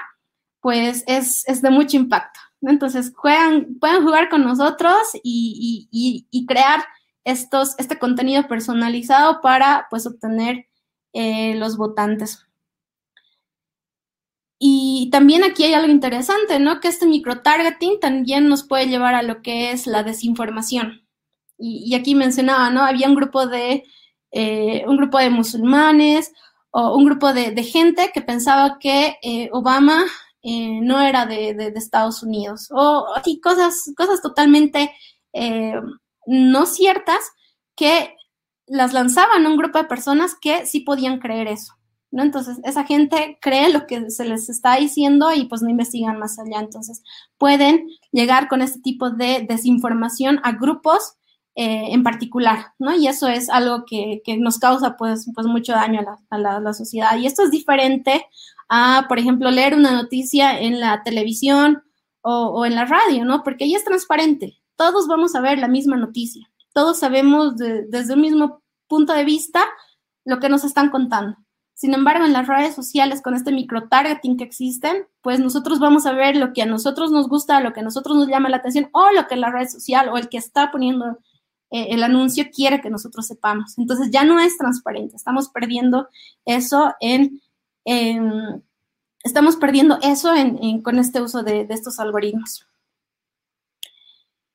[0.61, 2.39] pues es, de mucho impacto.
[2.61, 6.85] Entonces, juegan, pueden jugar con nosotros y, crear
[7.25, 10.67] estos, este contenido personalizado para pues obtener
[11.11, 12.47] eh, los votantes.
[14.63, 16.79] Y también aquí hay algo interesante, ¿no?
[16.79, 21.07] Que este microtargeting también nos puede llevar a lo que es la desinformación.
[21.57, 22.83] Y, aquí mencionaba, ¿no?
[22.83, 23.83] Había un grupo de,
[24.31, 26.31] eh, un grupo de musulmanes
[26.69, 30.05] o un grupo de, gente que pensaba que eh, Obama
[30.43, 32.67] eh, no era de, Estados Unidos.
[32.69, 34.93] O así cosas, cosas totalmente
[36.27, 37.31] no ciertas
[37.75, 38.15] que
[38.67, 41.80] las lanzaban a un grupo de personas que sí podían creer eso.
[42.11, 42.23] ¿No?
[42.23, 46.37] Entonces, esa gente cree lo que se les está diciendo y pues no investigan más
[46.37, 46.59] allá.
[46.59, 47.01] Entonces,
[47.37, 51.15] pueden llegar con este tipo de desinformación a grupos
[51.55, 52.95] eh, en particular, ¿no?
[52.95, 57.17] Y eso es algo que, nos causa pues, pues mucho daño a la, sociedad.
[57.17, 58.25] Y esto es diferente
[58.69, 61.83] a, por ejemplo, leer una noticia en la televisión
[62.21, 63.43] o, en la radio, ¿no?
[63.43, 64.59] Porque ahí es transparente.
[64.77, 66.49] Todos vamos a ver la misma noticia.
[66.73, 69.65] Todos sabemos desde un mismo punto de vista
[70.23, 71.37] lo que nos están contando.
[71.81, 76.11] Sin embargo, en las redes sociales, con este microtargeting que existen, pues nosotros vamos a
[76.11, 78.89] ver lo que a nosotros nos gusta, lo que a nosotros nos llama la atención,
[78.91, 81.17] o lo que la red social o el que está poniendo
[81.71, 83.79] el anuncio quiere que nosotros sepamos.
[83.79, 86.07] Entonces ya no es transparente, estamos perdiendo
[86.45, 87.41] eso en,
[89.23, 90.35] estamos perdiendo eso
[90.83, 92.63] con este uso de estos algoritmos.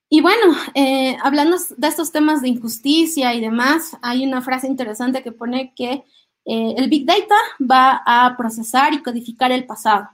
[0.09, 5.25] Y bueno, eh, hablando de estos temas de injusticia y demás, hay una frase interesante
[5.25, 6.05] que pone que
[6.47, 10.09] eh, el Big Data va a procesar y codificar el pasado.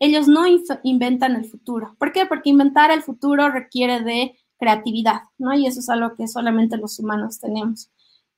[0.00, 0.42] Ellos no
[0.82, 1.94] inventan el futuro.
[1.98, 2.26] ¿Por qué?
[2.26, 5.54] Porque inventar el futuro requiere de creatividad, ¿no?
[5.54, 7.88] Y eso es algo que solamente los humanos tenemos.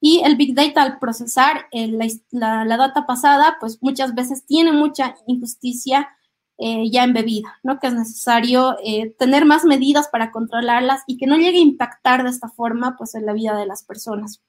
[0.00, 1.88] Y el Big Data al procesar eh,
[2.30, 6.10] la, data pasada, pues muchas veces tiene mucha injusticia
[6.58, 7.80] eh, ya embebida, ¿no?
[7.80, 8.76] Que es necesario
[9.18, 13.14] tener más medidas para controlarlas y que no llegue a impactar de esta forma, pues,
[13.14, 14.42] en la vida de las personas.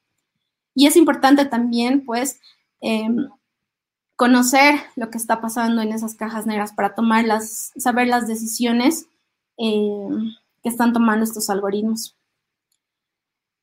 [0.75, 2.39] Y es importante también, pues,
[2.81, 3.29] em,
[4.15, 9.07] conocer lo que está pasando en esas cajas negras para tomar las, saber las decisiones
[9.57, 12.15] em, que están tomando estos algoritmos.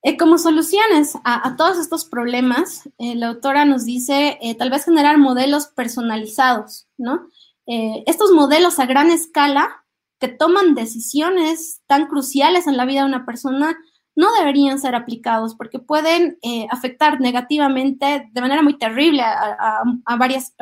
[0.02, 5.66] Eh, como soluciones a, todos estos problemas, la autora nos dice tal vez generar modelos
[5.66, 7.26] personalizados, ¿no?
[7.66, 9.84] Eh, estos modelos a gran escala
[10.20, 13.76] que toman decisiones tan cruciales en la vida de una persona
[14.16, 19.82] no deberían ser aplicados porque pueden eh, afectar negativamente de manera muy terrible a,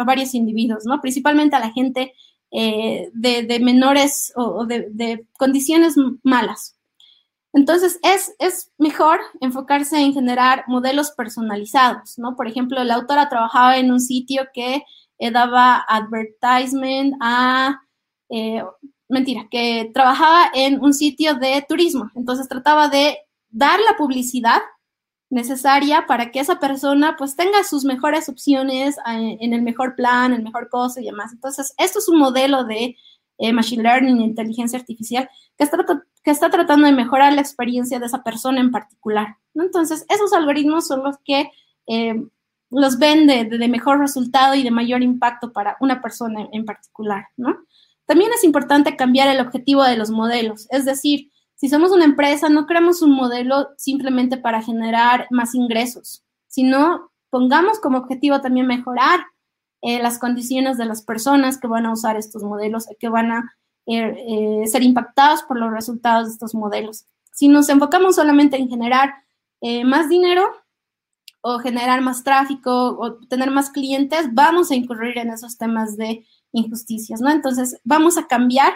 [0.04, 1.00] varios individuos, ¿no?
[1.00, 2.12] Principalmente a la gente
[2.50, 6.76] eh, de, menores o, de, condiciones malas.
[7.52, 12.34] Entonces, es, es, mejor enfocarse en generar modelos personalizados, ¿no?
[12.34, 14.82] Por ejemplo, la autora trabajaba en un sitio que
[15.18, 17.80] eh, daba advertisement a,
[18.28, 18.62] eh,
[19.08, 22.10] mentira, que trabajaba en un sitio de turismo.
[22.16, 23.18] Entonces trataba de
[23.54, 24.60] dar la publicidad
[25.30, 30.32] necesaria para que esa persona pues tenga sus mejores opciones eh, en el mejor plan,
[30.32, 31.32] el mejor costo y demás.
[31.32, 32.96] Entonces, esto es un modelo de
[33.52, 35.78] Machine Learning inteligencia artificial que está,
[36.22, 39.36] que está tratando de mejorar la experiencia de esa persona en particular.
[39.54, 41.50] Entonces, esos algoritmos son los que
[42.70, 47.28] los ven de, mejor resultado y de mayor impacto para una persona en particular.
[48.06, 52.48] También es importante cambiar el objetivo de los modelos, es decir, si somos una empresa,
[52.48, 59.20] no creamos un modelo simplemente para generar más ingresos, sino pongamos como objetivo también mejorar
[59.82, 63.54] eh, las condiciones de las personas que van a usar estos modelos, que van a
[63.86, 67.06] eh, eh, ser impactados por los resultados de estos modelos.
[67.32, 69.12] Si nos enfocamos solamente en generar
[69.86, 70.44] más dinero,
[71.46, 76.24] o generar más tráfico o tener más clientes, vamos a incurrir en esos temas de
[76.52, 77.30] injusticias, ¿no?
[77.30, 78.72] Entonces, vamos a cambiar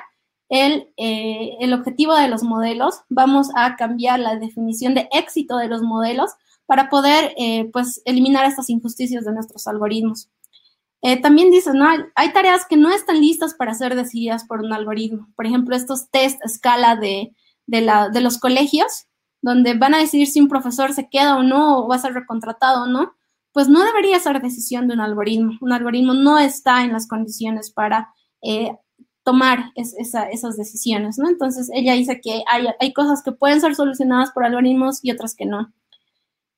[0.49, 5.69] el, eh, el objetivo de los modelos, vamos a cambiar la definición de éxito de
[5.69, 6.33] los modelos
[6.67, 10.31] para poder, eh, pues, eliminar estas injusticias de nuestros algoritmos.
[11.01, 11.87] Eh, también dice, ¿no?
[12.15, 15.29] Hay, tareas que no están listas para ser decididas por un algoritmo.
[15.37, 17.35] Por ejemplo, estos test a escala de,
[17.67, 19.07] de, la, de los colegios,
[19.41, 22.15] donde van a decidir si un profesor se queda o no, o va a ser
[22.15, 23.15] recontratado o no,
[23.53, 25.53] pues no debería ser decisión de un algoritmo.
[25.61, 28.13] Un algoritmo no está en las condiciones para
[29.29, 31.29] tomar esas decisiones, ¿no?
[31.29, 35.45] Entonces, ella dice que hay, cosas que pueden ser solucionadas por algoritmos y otras que
[35.45, 35.71] no.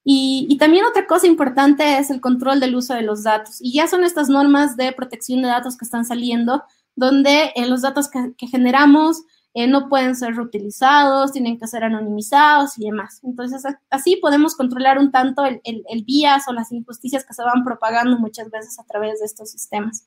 [0.04, 3.56] Y, también otra cosa importante es el control del uso de los datos.
[3.60, 6.62] Y ya son estas normas de protección de datos que están saliendo,
[6.94, 12.78] donde en los datos que generamos eh, no pueden ser reutilizados, tienen que ser anonimizados
[12.78, 13.18] y demás.
[13.24, 17.64] Entonces, así podemos controlar un tanto el, el, vías o las injusticias que se van
[17.64, 20.06] propagando muchas veces a través de estos sistemas.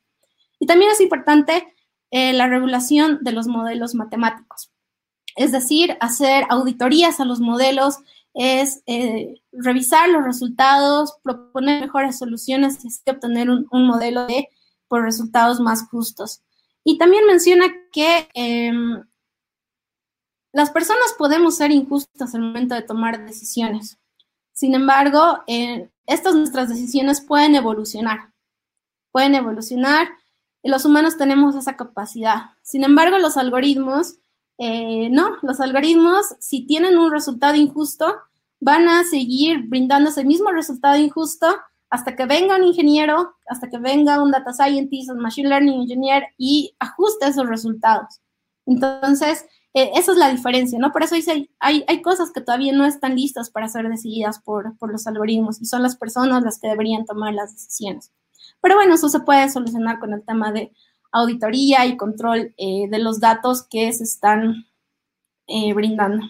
[0.59, 1.67] Y también es importante
[2.15, 4.69] eh, la regulación de los modelos matemáticos.
[5.35, 7.97] Es decir, hacer auditorías a los modelos,
[8.35, 14.47] es eh, revisar los resultados, proponer mejores soluciones y así obtener un, modelo de
[14.87, 16.43] por resultados más justos.
[16.83, 19.03] Y también menciona que em,
[20.51, 23.97] las personas podemos ser injustas al momento de tomar decisiones.
[24.51, 28.31] Sin embargo, eh, estas nuestras decisiones pueden evolucionar.
[29.11, 30.09] Pueden evolucionar
[30.63, 32.51] los humanos tenemos esa capacidad.
[32.61, 34.15] Sin embargo, los algoritmos,
[34.57, 38.15] eh, no, los algoritmos, si tienen un resultado injusto,
[38.59, 41.47] van a seguir brindando ese mismo resultado injusto
[41.89, 46.23] hasta que venga un ingeniero, hasta que venga un data scientist, un machine learning engineer
[46.37, 48.21] y ajuste esos resultados.
[48.65, 50.91] Entonces, eh, esa es la diferencia, ¿no?
[50.91, 51.15] Por eso
[51.59, 55.83] hay cosas que todavía no están listas para ser decididas por, los algoritmos y son
[55.83, 58.11] las personas las que deberían tomar las decisiones.
[58.63, 60.71] Pero bueno, eso se puede solucionar con el tema de
[61.11, 64.65] auditoría y control eh, de los datos que se están
[65.45, 66.25] eh, brindando.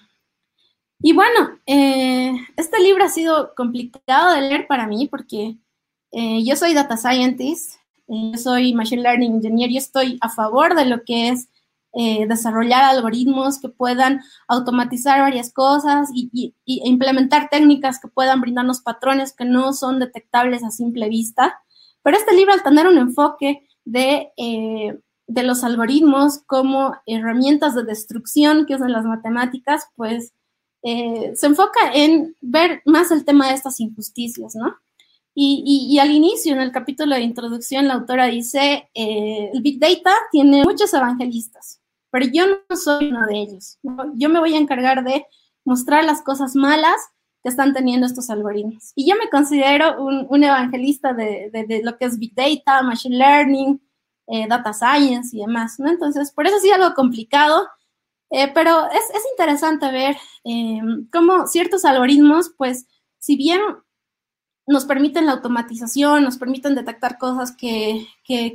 [0.99, 5.57] Y bueno, este libro ha sido complicado de leer para mí porque
[6.13, 7.73] yo soy data scientist,
[8.07, 11.49] yo soy machine learning engineer y estoy a favor de lo que es
[11.95, 19.31] eh, desarrollar algoritmos que puedan automatizar varias cosas y, implementar técnicas que puedan brindarnos patrones
[19.31, 21.61] que no son detectables a simple vista.
[22.03, 27.83] Pero este libro, al tener un enfoque de, eh, de los algoritmos como herramientas de
[27.83, 30.33] destrucción que usan las matemáticas, pues
[30.83, 34.75] eh, se enfoca en ver más el tema de estas injusticias, ¿no?
[35.35, 40.63] Y, al inicio, en el capítulo de introducción, la autora dice, el Big Data tiene
[40.63, 43.79] muchos evangelistas, pero yo no soy uno de ellos.
[44.13, 45.25] Yo me voy a encargar de
[45.65, 47.01] mostrar las cosas malas
[47.43, 48.93] que están teniendo estos algoritmos.
[48.95, 53.81] Y yo me considero un, evangelista de, lo que es Big Data, Machine Learning,
[54.27, 55.89] eh, Data Science y demás, ¿no?
[55.89, 57.67] Entonces, por eso sí algo complicado,
[58.29, 60.79] eh, pero es, interesante ver eh,
[61.11, 62.87] cómo ciertos algoritmos, pues,
[63.19, 63.59] si bien
[64.65, 68.07] nos permiten la automatización, nos permiten detectar cosas que,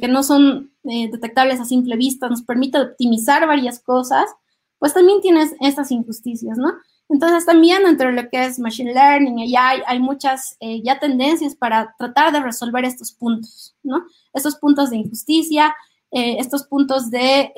[0.08, 4.30] no son detectables a simple vista, nos permite optimizar varias cosas,
[4.78, 6.72] pues también tienes estas injusticias, ¿no?
[7.08, 11.54] Entonces también dentro de lo que es Machine Learning, AI, hay muchas eh, ya tendencias
[11.54, 14.04] para tratar de resolver estos puntos, ¿no?
[14.34, 15.74] Estos puntos de injusticia,
[16.10, 17.52] eh, estos puntos de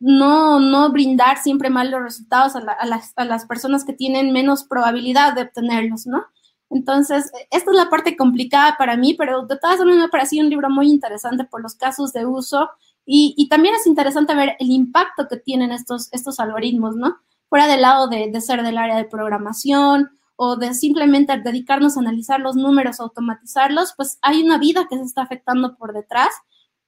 [0.00, 5.34] no, no brindar siempre malos resultados a, las, a las personas que tienen menos probabilidad
[5.34, 6.24] de obtenerlos, ¿no?
[6.70, 10.44] Entonces, esta es la parte complicada para mí, pero de todas formas me ha parecido
[10.44, 12.68] un libro muy interesante por los casos de uso
[13.06, 17.18] y, también es interesante ver el impacto que tienen estos, estos algoritmos, ¿no?
[17.54, 22.40] Fuera del lado de, ser del área de programación o de simplemente dedicarnos a analizar
[22.40, 26.30] los números, automatizarlos, pues hay una vida que se está afectando por detrás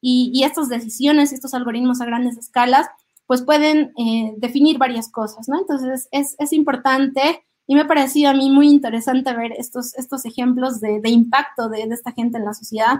[0.00, 2.88] y, estas decisiones, estos algoritmos a grandes escalas,
[3.28, 5.56] pues pueden eh, definir varias cosas, ¿no?
[5.56, 10.24] Entonces, es, es importante y me ha parecido a mí muy interesante ver estos, estos
[10.24, 12.96] ejemplos de, impacto de, esta gente en la sociedad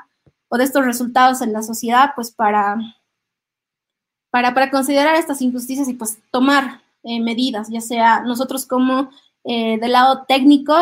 [0.46, 2.78] o de estos resultados en la sociedad, pues para,
[4.30, 9.10] para, para considerar estas injusticias y pues tomar eh, medidas, ya sea nosotros como
[9.44, 10.74] eh, del lado técnico,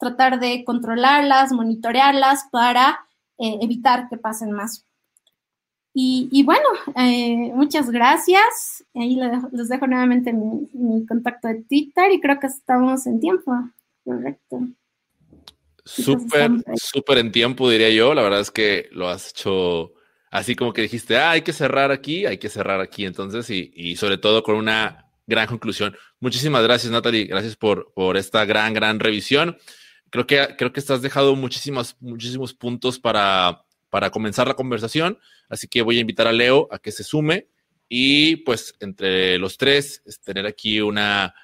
[0.00, 3.06] tratar de controlarlas, monitorearlas para
[3.38, 4.84] eh, evitar que pasen más.
[6.00, 6.68] Y, bueno,
[7.54, 8.84] muchas gracias.
[8.94, 9.16] Ahí
[9.50, 13.52] les dejo, nuevamente mi, contacto de Twitter y creo que estamos en tiempo.
[14.04, 14.60] Correcto.
[15.84, 18.14] Súper, súper en tiempo, diría yo.
[18.14, 19.92] La verdad es que lo has hecho
[20.30, 23.04] así como que dijiste, ah, hay que cerrar aquí, hay que cerrar aquí.
[23.04, 25.96] Entonces, y, y sobre todo con una gran conclusión.
[26.18, 27.26] Muchísimas gracias, Natalie.
[27.26, 29.56] Gracias por, por esta gran, gran revisión.
[30.10, 35.18] Creo que, creo que estás dejado muchísimos, muchísimos puntos para, para comenzar la conversación.
[35.48, 37.48] Así que voy a invitar a Leo a que se sume
[37.88, 41.34] y pues entre los tres tener aquí una,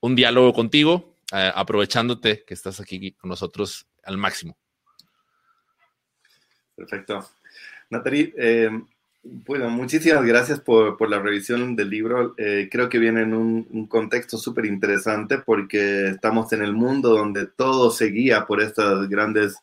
[0.00, 4.56] un diálogo contigo, eh, aprovechándote que estás aquí con nosotros al máximo.
[6.74, 7.28] Perfecto.
[7.90, 8.70] Natalie, eh,
[9.46, 12.34] bueno, muchísimas gracias por, la revisión del libro.
[12.38, 17.46] Eh, creo que viene en un, contexto súper interesante porque estamos en el mundo donde
[17.46, 19.56] todo se guía por estas grandes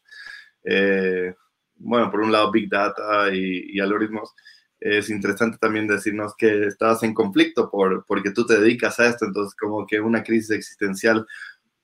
[1.84, 4.34] bueno, por un lado Big Data y, algoritmos,
[4.80, 9.26] es interesante también decirnos que estás en conflicto por, porque tú te dedicas a esto,
[9.26, 11.26] entonces como que una crisis existencial.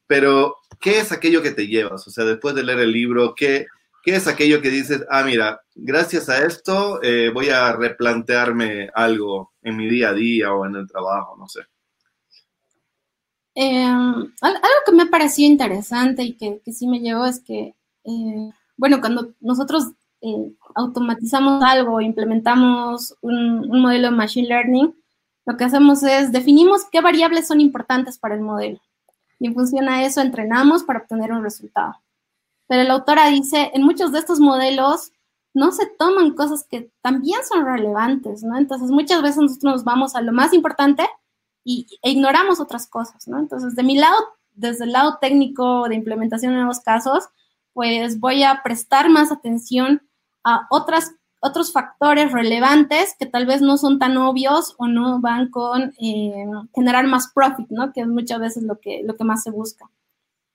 [0.08, 2.08] Pero, ¿qué es aquello que te llevas?
[2.08, 3.68] O sea, después de leer el libro, ¿qué,
[4.04, 9.54] qué es aquello que dices, ah, mira, gracias a esto eh, voy a replantearme algo
[9.62, 11.62] en mi día a día o en el trabajo, no sé?
[13.56, 19.02] Em, algo que me pareció interesante y que, sí me llevó es que eh, bueno,
[19.02, 24.96] cuando nosotros eh, automatizamos algo, implementamos un, modelo de Machine Learning,
[25.46, 28.80] lo que hacemos es definimos qué variables son importantes para el modelo.
[29.38, 31.96] Y en función a eso entrenamos para obtener un resultado.
[32.70, 35.12] Pero la autora dice, en muchos de estos modelos
[35.56, 38.58] no se toman cosas que también son relevantes, ¿no?
[38.58, 41.10] Entonces muchas veces nosotros nos vamos a lo más importante
[41.64, 43.40] y, e ignoramos otras cosas, ¿no?
[43.40, 44.16] Entonces, de mi lado,
[44.54, 47.30] desde el lado técnico de implementación de nuevos casos,
[47.74, 50.08] pues voy a prestar más atención
[50.44, 55.50] a otras, otros factores relevantes que tal vez no son tan obvios o no van
[55.50, 57.92] con eh, generar más profit, ¿no?
[57.94, 59.90] Que es muchas veces lo que, lo que más se busca.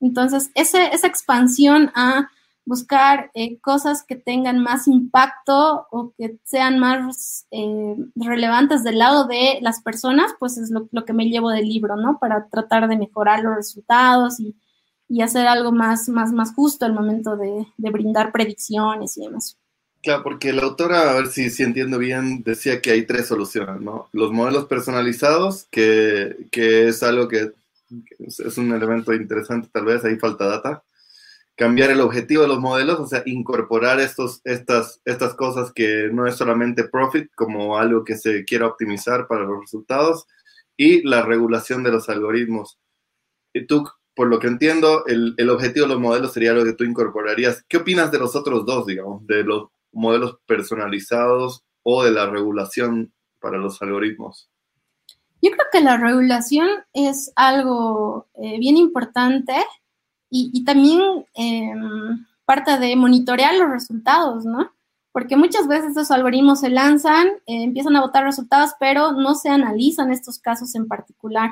[0.05, 2.29] Entonces, esa expansión a
[2.67, 9.27] buscar eh, cosas que tengan más impacto o que sean más eh, relevantes del lado
[9.27, 12.19] de las personas, pues es lo, lo, que me llevo del libro, ¿no?
[12.19, 14.55] Para tratar de mejorar los resultados y
[15.09, 19.57] y hacer algo más, más, más justo al momento de, brindar predicciones y demás.
[20.03, 23.81] Claro, porque la autora, a ver si, si entiendo bien, decía que hay tres soluciones,
[23.81, 24.09] ¿no?
[24.13, 27.53] Los modelos personalizados, que, que es algo que
[28.19, 30.85] es un elemento interesante, tal vez, ahí falta data.
[31.57, 36.27] cambiar el objetivo de los modelos, o sea, incorporar estos, estas, estas cosas que no
[36.27, 40.27] es solamente profit como algo que se quiera optimizar para los resultados
[40.77, 42.79] y la regulación de los algoritmos.
[43.53, 46.73] Y tú, por lo que entiendo, el, el objetivo de los modelos sería lo que
[46.73, 47.65] tú incorporarías.
[47.69, 53.13] ¿Qué opinas de los otros dos, digamos, de los modelos personalizados o de la regulación
[53.41, 54.51] para los algoritmos?
[55.45, 59.53] Yo creo que la regulación es algo eh, bien importante
[60.31, 61.03] y, también
[61.35, 64.71] em, parte de monitorear los resultados, ¿no?
[65.13, 69.51] Porque muchas veces estos algoritmos se lanzan, eh, empiezan a botar resultados, pero no se
[69.51, 71.51] analizan estos casos en particular.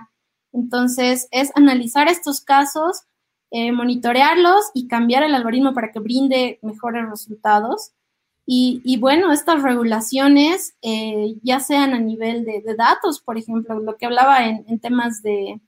[0.55, 3.03] Entonces, es analizar estos casos,
[3.51, 7.93] eh, monitorearlos y cambiar el algoritmo para que brinde mejores resultados.
[8.55, 14.05] Y, bueno, estas regulaciones, eh, ya sean a nivel de, datos, por ejemplo, lo que
[14.05, 15.59] hablaba en, temas de,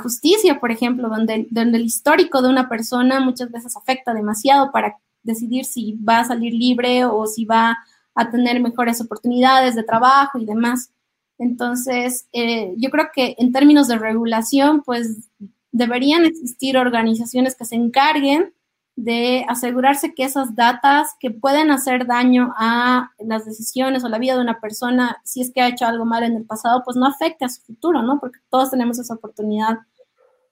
[0.00, 4.98] justicia, por ejemplo, donde, donde el histórico de una persona muchas veces afecta demasiado para
[5.24, 7.78] decidir si va a salir libre o si va
[8.14, 10.92] a tener mejores oportunidades de trabajo y demás.
[11.36, 15.28] Entonces, eh, yo creo que en términos de regulación, pues
[15.72, 18.52] deberían existir organizaciones que se encarguen
[18.98, 24.34] de asegurarse que esas datas que pueden hacer daño a las decisiones o la vida
[24.34, 27.06] de una persona, si es que ha hecho algo mal en el pasado, pues no
[27.06, 28.18] afecte a su futuro, ¿no?
[28.18, 29.78] Porque todos tenemos esa oportunidad,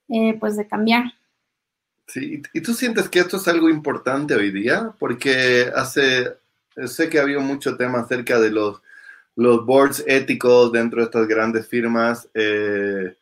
[0.08, 1.12] eh, pues, de cambiar.
[2.06, 4.92] Sí, ¿y tú sientes que esto es algo importante hoy día?
[4.96, 6.36] Porque hace,
[6.84, 8.80] sé que ha habido mucho tema acerca de los,
[9.34, 12.28] los boards éticos dentro de estas grandes firmas.
[12.32, 13.16] Eh,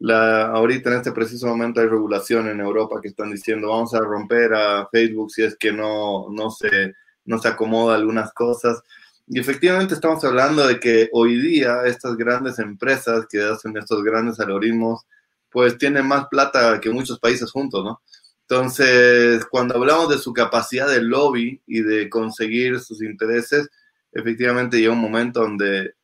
[0.00, 4.00] la, ahorita en este preciso momento hay regulación en Europa que están diciendo vamos a
[4.00, 6.94] romper a Facebook si es que no, no, se,
[7.26, 8.82] no se acomoda algunas cosas.
[9.26, 14.40] Y efectivamente estamos hablando de que hoy día estas grandes empresas que hacen estos grandes
[14.40, 15.06] algoritmos,
[15.50, 18.00] pues tienen más plata que muchos países juntos, ¿no?
[18.48, 23.68] Entonces, cuando hablamos de su capacidad de lobby y de conseguir sus intereses,
[24.12, 25.94] efectivamente llega un momento donde,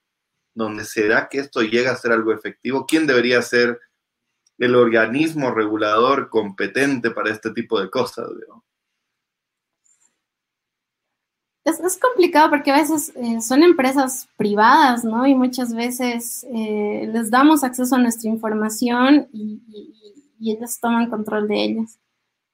[0.55, 2.87] donde será que esto llega a ser algo efectivo.
[2.87, 3.81] ¿Quién debería ser
[4.59, 8.29] el organismo regulador competente para este tipo de cosas.
[11.65, 15.27] Es, complicado porque a veces eh, son empresas privadas, ¿no?
[15.27, 19.61] Y muchas veces eh, les damos acceso a nuestra información y,
[20.39, 21.99] ellos toman control de ellas.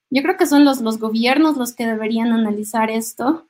[0.08, 3.48] Yo creo que son los, los gobiernos los que deberían analizar esto,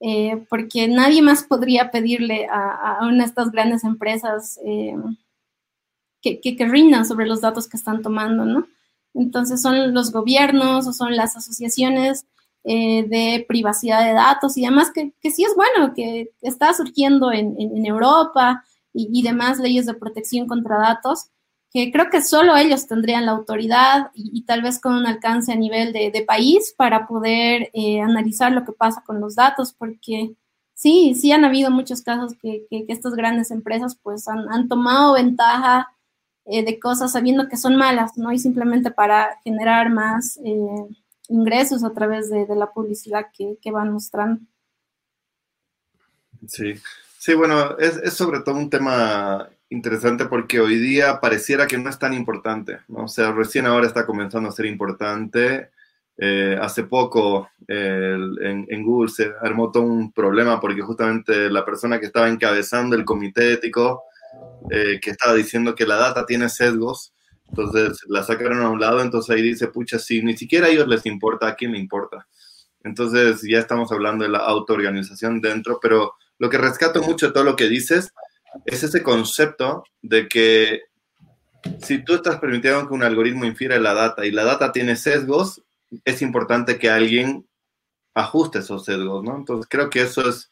[0.00, 4.60] eh, porque nadie más podría pedirle a, a una de estas grandes empresas
[6.20, 8.66] que, que, rindan sobre los datos que están tomando, ¿no?
[9.14, 12.26] Entonces son los gobiernos o son las asociaciones
[12.64, 17.32] eh, de privacidad de datos y demás, que, que, sí es bueno, que está surgiendo
[17.32, 21.30] en, en, Europa y, demás leyes de protección contra datos,
[21.72, 25.56] que creo que solo ellos tendrían la autoridad y, tal vez con un alcance a
[25.56, 30.34] nivel de, de país para poder eh, analizar lo que pasa con los datos, porque
[30.74, 34.68] sí, sí han habido muchos casos que, que, que estas grandes empresas pues han, han
[34.68, 35.88] tomado ventaja
[36.52, 38.32] eh, de cosas sabiendo que son malas, ¿no?
[38.32, 40.84] Y simplemente para generar más eh,
[41.28, 44.40] ingresos a través de, la publicidad que, van mostrando.
[46.48, 46.74] Sí,
[47.18, 52.00] sí, bueno, es, sobre todo un tema interesante porque hoy día pareciera que no es
[52.00, 53.04] tan importante, ¿no?
[53.04, 55.70] O sea, recién ahora está comenzando a ser importante.
[56.16, 62.00] Eh, hace poco en, en, Google se armó todo un problema porque justamente la persona
[62.00, 64.02] que estaba encabezando el comité ético
[64.70, 67.12] eh, que estaba diciendo que la data tiene sesgos,
[67.48, 70.86] entonces la sacaron a un lado, entonces ahí dice, pucha, si ni siquiera a ellos
[70.86, 72.28] les importa, ¿a quién le importa?
[72.82, 77.44] Entonces ya estamos hablando de la autoorganización dentro, pero lo que rescato mucho de todo
[77.44, 78.12] lo que dices
[78.64, 80.82] es ese concepto de que
[81.80, 85.62] si tú estás permitiendo que un algoritmo infiera la data y la data tiene sesgos,
[86.04, 87.46] es importante que alguien
[88.14, 89.36] ajuste esos sesgos, ¿no?
[89.36, 90.50] Entonces creo que eso es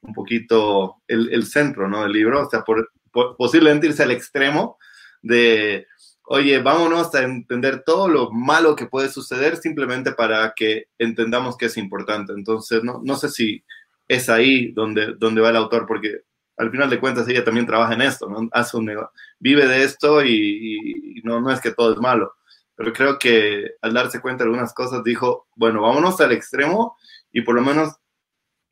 [0.00, 2.02] un poquito el, el centro, ¿no?
[2.02, 2.90] Del libro, o sea, por,
[3.36, 4.78] posiblemente irse al extremo
[5.22, 5.86] de,
[6.24, 11.66] oye, vámonos a entender todo lo malo que puede suceder simplemente para que entendamos que
[11.66, 12.32] es importante.
[12.32, 13.64] Entonces, no, no sé si
[14.06, 16.22] es ahí donde, donde va el autor, porque
[16.58, 18.48] al final de cuentas ella también trabaja en esto, ¿no?
[18.52, 18.90] Hace un
[19.38, 22.34] vive de esto y, no, no es que todo es malo.
[22.74, 26.96] Pero creo que al darse cuenta de algunas cosas dijo, bueno, vámonos al extremo
[27.32, 27.96] y por lo menos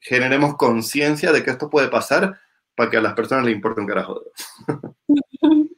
[0.00, 2.38] generemos conciencia de que esto puede pasar
[2.76, 4.22] para que a las personas le importe un carajo.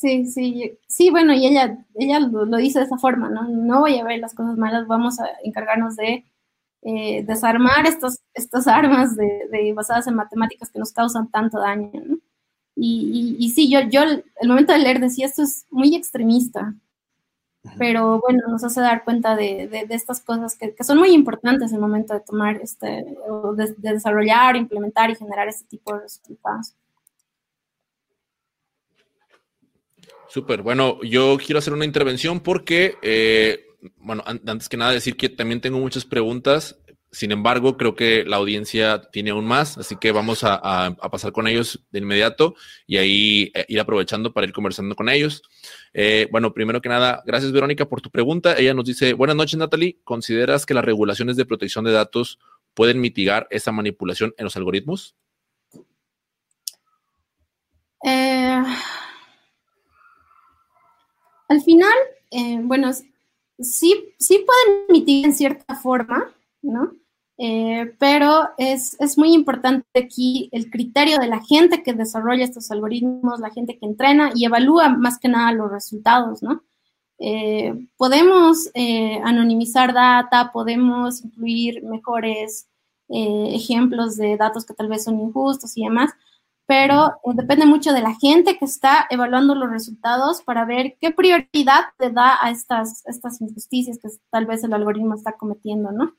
[0.00, 3.46] Sí, sí, sí, bueno, y ella, ella lo, dice de esa forma, ¿no?
[3.50, 6.24] No voy a ver las cosas malas, vamos a encargarnos de
[6.80, 12.16] eh, desarmar estos, estas armas de, basadas en matemáticas que nos causan tanto daño, ¿no?
[12.74, 16.74] Y, y, sí, yo, yo el momento de leer decía, esto es muy extremista.
[17.76, 21.80] Pero bueno, nos hace dar cuenta de, estas cosas que, son muy importantes en el
[21.80, 26.74] momento de tomar, este, de, desarrollar, implementar y generar este tipo de resultados.
[30.28, 35.28] Súper, bueno, yo quiero hacer una intervención porque, eh, bueno, antes que nada decir que
[35.28, 36.79] también tengo muchas preguntas
[37.12, 41.48] sin embargo, creo que la audiencia tiene aún más, así que vamos a, pasar con
[41.48, 42.54] ellos de inmediato
[42.86, 45.42] y ahí eh, ir aprovechando para ir conversando con ellos.
[45.92, 48.56] Eh, bueno, primero que nada, gracias Verónica por tu pregunta.
[48.56, 52.38] Ella nos dice, buenas noches Natalie, ¿consideras que las regulaciones de protección de datos
[52.74, 55.16] pueden mitigar esa manipulación en los algoritmos?
[58.04, 58.62] Eh,
[61.48, 61.92] al final,
[62.62, 62.92] bueno,
[63.58, 66.32] sí, sí pueden mitigar en cierta forma,
[66.62, 66.99] ¿no?
[67.42, 73.40] Eh, pero es, muy importante aquí el criterio de la gente que desarrolla estos algoritmos,
[73.40, 76.62] la gente que entrena y evalúa más que nada los resultados, ¿no?
[77.18, 82.66] Eh, podemos eh, anonimizar data, podemos incluir mejores
[83.08, 86.12] ejemplos de datos que tal vez son injustos y demás,
[86.66, 91.86] pero depende mucho de la gente que está evaluando los resultados para ver qué prioridad
[91.98, 96.14] le da a estas, estas injusticias que tal vez el algoritmo está cometiendo, ¿no?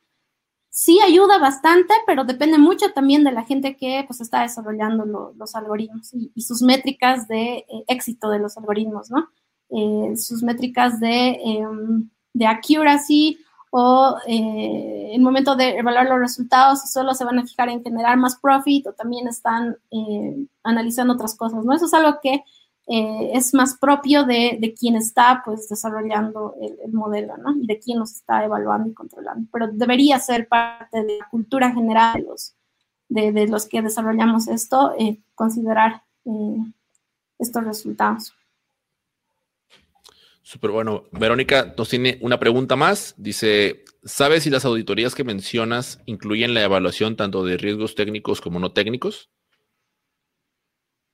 [0.72, 5.56] Sí ayuda bastante, pero depende mucho también de la gente que pues está desarrollando los
[5.56, 9.28] algoritmos y, sus métricas de eh, éxito de los algoritmos, ¿no?
[9.70, 13.38] Eh, sus métricas de, em, de accuracy
[13.70, 18.18] o eh, el momento de evaluar los resultados, solo se van a fijar en generar
[18.18, 19.78] más profit o también están
[20.64, 21.74] analizando otras cosas, ¿no?
[21.74, 22.44] Eso es algo que
[22.94, 27.56] eh, es más propio de, de, quien está pues desarrollando el, modelo, ¿no?
[27.56, 29.48] Y de quien los está evaluando y controlando.
[29.50, 32.54] Pero debería ser parte de la cultura general de los,
[33.08, 36.58] de, los que desarrollamos esto, eh, considerar eh,
[37.40, 38.36] estos resultados.
[40.44, 41.06] Súper bueno.
[41.14, 43.16] Verónica nos tiene una pregunta más.
[43.18, 48.60] Dice, ¿sabes si las auditorías que mencionas incluyen la evaluación tanto de riesgos técnicos como
[48.60, 49.31] no técnicos?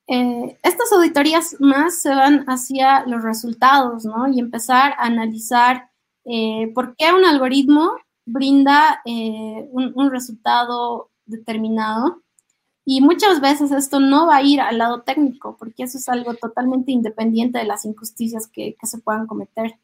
[0.07, 4.27] Eh, estas auditorías más se van hacia los resultados, ¿no?
[4.29, 5.89] Y empezar a analizar
[6.23, 7.91] eh, por qué un algoritmo
[8.25, 12.21] brinda eh, un, resultado determinado.
[12.85, 16.33] Y muchas veces esto no va a ir al lado técnico, porque eso es algo
[16.35, 19.77] totalmente independiente de las injusticias que, que se puedan cometer.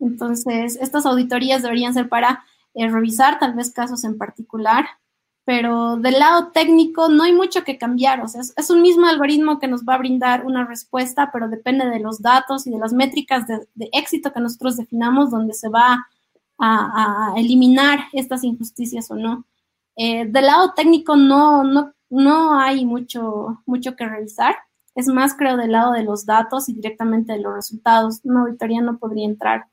[0.00, 4.86] Entonces, estas auditorías deberían ser para revisar tal vez casos en particular,
[5.46, 9.60] pero del lado técnico no hay mucho que cambiar, o sea, es, un mismo algoritmo
[9.60, 12.92] que nos va a brindar una respuesta, pero depende de los datos y de las
[12.92, 16.04] métricas de, éxito que nosotros definamos, donde se va
[16.58, 19.44] a, eliminar estas injusticias o no.
[19.94, 24.56] Eh, del lado técnico no, no, no hay mucho, mucho que revisar,
[24.96, 28.18] es más creo del lado de los datos y directamente de los resultados.
[28.24, 29.66] Una auditoría no podría entrar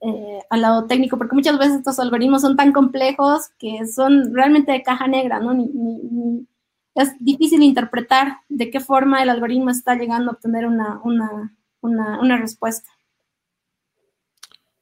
[0.00, 4.72] eh, al lado técnico, porque muchas veces estos algoritmos son tan complejos que son realmente
[4.72, 5.52] de caja negra, ¿no?
[6.94, 12.90] es difícil interpretar de qué forma el algoritmo está llegando a obtener una, una, respuesta.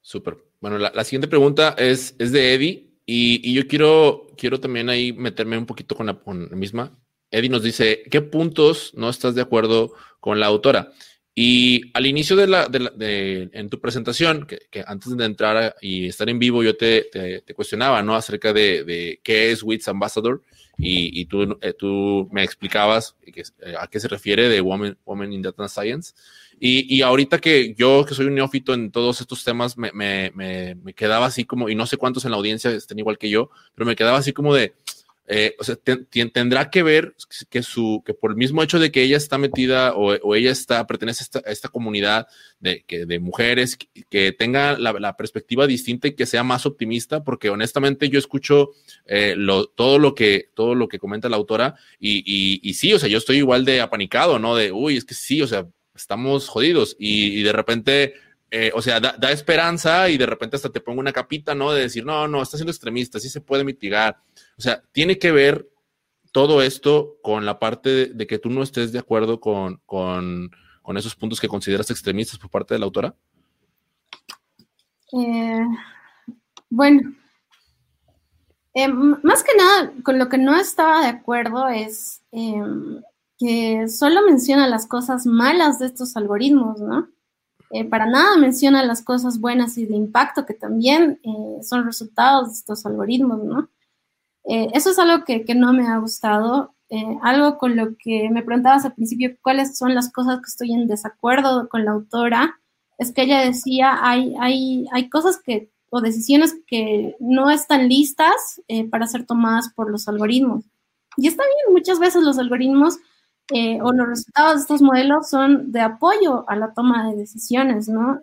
[0.00, 0.38] Súper.
[0.60, 5.58] Bueno, la, siguiente pregunta es, es de Eddie y, yo quiero, quiero también ahí meterme
[5.58, 6.98] un poquito con la, con la misma.
[7.30, 10.92] Eddie nos dice, ¿qué puntos no estás de acuerdo con la autora?
[11.39, 16.30] Y al inicio de la, de en tu presentación, que, antes de entrar y estar
[16.30, 17.11] en vivo, yo te,
[17.45, 18.14] te, cuestionaba, ¿no?
[18.14, 20.43] Acerca de, de, qué es WITS Ambassador
[20.78, 24.97] y, y tú, eh, tú me explicabas que, eh, a qué se refiere de Women,
[25.05, 26.14] Women in Data Science.
[26.59, 30.32] Y, y, ahorita que yo, que soy un neófito en todos estos temas, me, me,
[30.34, 33.28] me, me quedaba así como, y no sé cuántos en la audiencia estén igual que
[33.28, 34.72] yo, pero me quedaba así como de,
[35.29, 35.77] eh, o sea,
[36.33, 37.16] tendrá que ver
[37.51, 40.87] que, su, que por el mismo hecho de que ella está metida o, ella está,
[40.87, 42.29] pertenece a esta, comunidad
[42.61, 47.51] de, que, de mujeres, que, tenga la, perspectiva distinta y que sea más optimista, porque
[47.51, 48.70] honestamente yo escucho
[49.07, 52.99] eh, lo, todo, lo que, todo lo que comenta la autora y, y, sí, o
[52.99, 54.55] sea, yo estoy igual de apanicado, ¿no?
[54.55, 58.14] De, uy, es que sí, o sea, estamos jodidos y, de repente
[58.49, 61.72] eh, o sea, da, da, esperanza y de repente hasta te pongo una capita, ¿no?
[61.72, 64.18] De decir, no, no, está siendo extremista, sí se puede mitigar.
[64.59, 65.68] O sea, tiene que ver
[66.32, 70.50] todo esto con la parte de, que tú no estés de acuerdo con,
[70.96, 73.14] esos puntos que consideras extremistas por parte de la autora.
[75.12, 75.64] Eh,
[76.68, 77.14] bueno,
[78.74, 83.00] eh, más que nada, con lo que no estaba de acuerdo es em,
[83.38, 87.09] que solo menciona las cosas malas de estos algoritmos, ¿no?
[87.70, 91.20] Eh, para nada menciona las cosas buenas y de impacto que también
[91.62, 93.70] son resultados de estos algoritmos, ¿no?
[94.49, 96.74] Eh, eso es algo que, no me ha gustado.
[96.88, 100.72] Eh, algo con lo que me preguntabas al principio, cuáles son las cosas que estoy
[100.72, 102.61] en desacuerdo con la autora.
[102.99, 108.62] es que ella decía, hay, hay, hay cosas que, o decisiones que no están listas
[108.68, 110.64] eh, para ser tomadas por los algoritmos.
[111.16, 112.99] Y está bien, muchas veces los algoritmos
[113.82, 118.20] o los resultados de estos modelos son de apoyo a la toma de decisiones, ¿no?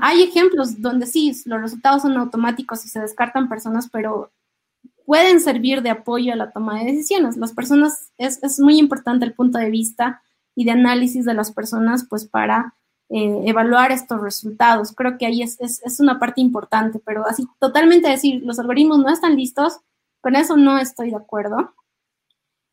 [0.00, 4.32] Hay ejemplos donde sí, los resultados son automáticos y se descartan personas, pero
[5.06, 7.36] pueden servir de apoyo a la toma de decisiones.
[7.36, 10.22] Las personas, es, es muy importante el punto de vista
[10.54, 12.74] y de análisis de las personas, pues para
[13.10, 14.92] eh, evaluar estos resultados.
[14.92, 18.98] Creo que ahí es, es, es, una parte importante, pero así totalmente decir, los algoritmos
[18.98, 19.80] no están listos,
[20.20, 21.74] con eso no estoy de acuerdo.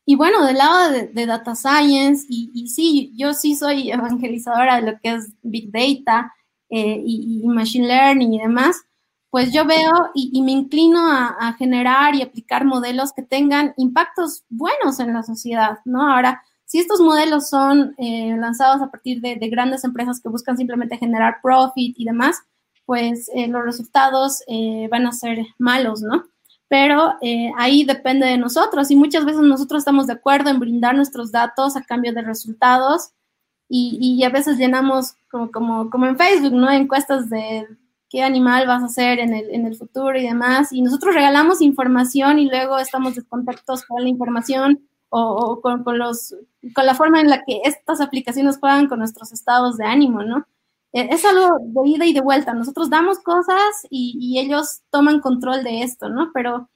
[0.04, 4.92] Y bueno, del lado de, data science, y, y, sí, yo sí soy evangelizadora de
[4.92, 6.32] lo que es big data
[6.74, 8.82] eh, y, machine learning y demás,
[9.28, 14.98] pues yo veo y, me inclino a, generar y aplicar modelos que tengan impactos buenos
[14.98, 16.10] en la sociedad, ¿no?
[16.10, 20.96] Ahora, si estos modelos son eh, lanzados a partir de, grandes empresas que buscan simplemente
[20.96, 22.40] generar profit y demás,
[22.86, 24.42] pues eh, los resultados
[24.90, 26.24] van a ser malos, ¿no?
[26.68, 27.16] Pero
[27.58, 31.76] ahí depende de nosotros y muchas veces nosotros estamos de acuerdo en brindar nuestros datos
[31.76, 33.10] a cambio de resultados
[33.68, 36.70] y, y a veces llenamos como, como, como en Facebook, ¿no?
[36.70, 37.66] Encuestas de
[38.12, 40.70] qué animal vas a ser en el, en el futuro y demás.
[40.72, 46.34] Y nosotros regalamos información y luego estamos descontactos con la información o, con, con, los,
[46.74, 50.46] con la forma en la que estas aplicaciones juegan con nuestros estados de ánimo, ¿no?
[50.92, 52.52] E, es algo de ida y de vuelta.
[52.52, 56.30] Nosotros damos cosas y, y ellos toman control de esto, ¿no?
[56.34, 56.68] Pero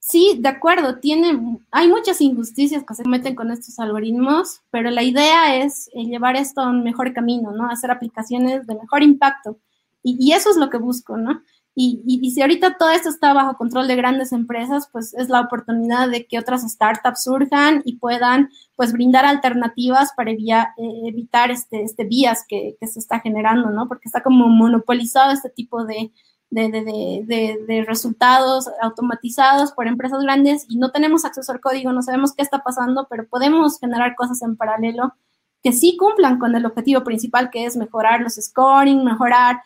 [0.00, 1.38] sí, de acuerdo, tiene,
[1.70, 6.36] hay muchas injusticias que se cometen con estos algoritmos, pero la idea es eh, llevar
[6.36, 7.70] esto a un mejor camino, ¿no?
[7.70, 9.58] Hacer aplicaciones de mejor impacto.
[10.02, 11.42] Y, eso es lo que busco, ¿no?
[11.74, 15.42] Y, y, si ahorita todo esto está bajo control de grandes empresas, pues es la
[15.42, 20.66] oportunidad de que otras startups surjan y puedan, pues, brindar alternativas para eh,
[21.06, 23.88] evitar este, este vías que, que, se está generando, ¿no?
[23.88, 26.10] Porque está como monopolizado este tipo de,
[26.50, 32.02] de, de, de, resultados automatizados por empresas grandes y no tenemos acceso al código, no
[32.02, 35.14] sabemos qué está pasando, pero podemos generar cosas en paralelo
[35.62, 39.60] que sí cumplan con el objetivo principal, que es mejorar los scoring, mejorar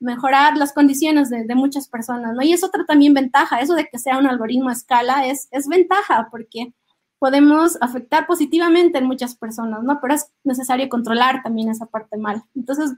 [0.00, 2.42] mejorar las condiciones de, muchas personas, ¿no?
[2.42, 5.66] Y es otra también ventaja, eso de que sea un algoritmo a escala es, es
[5.66, 6.74] ventaja porque
[7.18, 9.98] podemos afectar positivamente en muchas personas, ¿no?
[10.00, 12.42] Pero es necesario controlar también esa parte mal.
[12.54, 12.92] Entonces,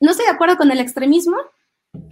[0.00, 1.36] no estoy de acuerdo con el extremismo,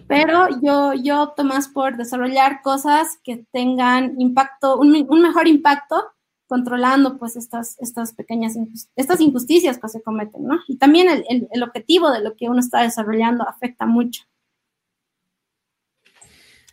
[0.08, 6.12] pero yo, yo opto más por desarrollar cosas que tengan impacto, un, un mejor impacto
[6.48, 8.54] controlando pues estas, estas pequeñas
[8.96, 10.58] estas injusticias que se cometen, ¿no?
[10.66, 14.22] Y también el, el, objetivo de lo que uno está desarrollando afecta mucho.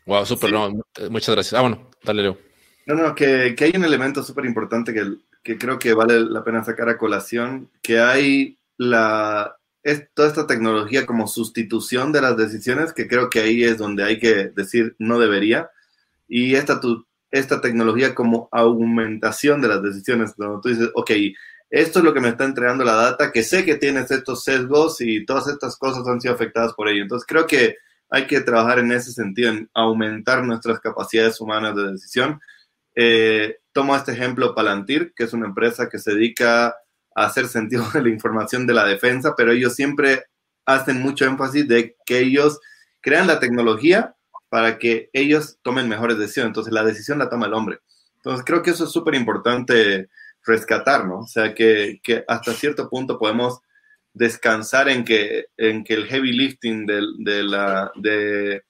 [0.05, 0.53] Wow, súper,
[1.09, 1.53] muchas gracias.
[1.53, 2.37] Ah, bueno, dale, Leo.
[2.85, 6.43] No, no, que, que hay un elemento súper importante que, que, creo que vale la
[6.43, 12.35] pena sacar a colación, que hay la, es toda esta tecnología como sustitución de las
[12.35, 15.69] decisiones, que creo que ahí es donde hay que decir no debería.
[16.27, 20.33] Y esta tu, esta tecnología como aumentación de las decisiones.
[20.35, 21.11] Cuando tú dices, ok,
[21.69, 25.01] esto es lo que me está entregando la data, que sé que tienes estos sesgos
[25.01, 27.03] y todas estas cosas han sido afectadas por ello.
[27.03, 27.75] Entonces creo que
[28.09, 32.41] hay que trabajar en ese sentido, en aumentar nuestras capacidades humanas de decisión.
[32.95, 36.75] Eh, tomo este ejemplo Palantir, que es una empresa que se dedica
[37.15, 40.25] hacer sentido de la información de la defensa, pero ellos siempre
[40.65, 42.59] hacen mucho énfasis de que ellos
[43.01, 44.15] crean la tecnología
[44.49, 46.49] para que ellos tomen mejores decisiones.
[46.49, 47.79] Entonces, la decisión la toma el hombre.
[48.17, 50.09] Entonces, creo que eso es súper importante
[50.43, 51.19] rescatar, ¿no?
[51.19, 53.59] O sea, que, que, hasta cierto punto podemos
[54.13, 58.63] descansar en que, en que el heavy lifting de, la, de,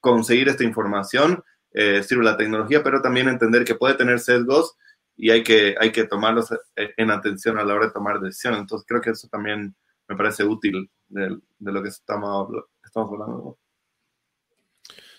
[0.00, 1.42] conseguir esta información
[1.72, 4.76] eh, sirve la tecnología, pero también entender que puede tener sesgos
[5.16, 8.60] y hay que, hay que tomarlos en atención a la hora de tomar decisiones.
[8.60, 9.74] Entonces, creo que eso también
[10.08, 12.48] me parece útil de, de lo que estamos,
[12.94, 13.58] hablando.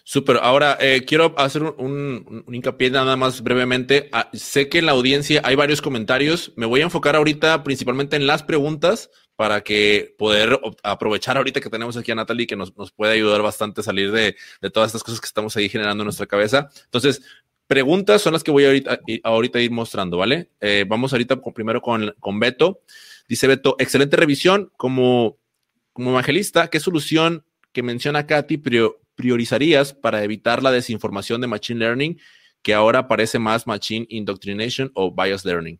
[0.10, 0.38] Súper.
[0.42, 4.08] Ahora, eh, quiero hacer un, hincapié nada más brevemente.
[4.14, 6.54] Ah, sé que en la audiencia hay varios comentarios.
[6.56, 11.70] Me voy a enfocar ahorita principalmente en las preguntas para que poder aprovechar ahorita que
[11.70, 14.38] tenemos aquí a Natalie, que nos, puede ayudar bastante a salir de,
[14.72, 16.70] todas estas cosas que estamos ahí generando en nuestra cabeza.
[16.86, 17.22] Entonces,
[17.68, 20.50] preguntas son las que voy ahorita, ahorita ir mostrando, ¿vale?
[20.62, 22.82] Eh, vamos ahorita primero con, con Beto.
[23.28, 24.72] Dice Beto, excelente revisión.
[24.78, 25.38] Como,
[25.94, 28.58] como evangelista, ¿qué solución que menciona Katy
[29.16, 32.20] priorizarías para evitar la desinformación de Machine Learning,
[32.62, 35.80] que ahora parece más Machine Indoctrination o Bias Learning?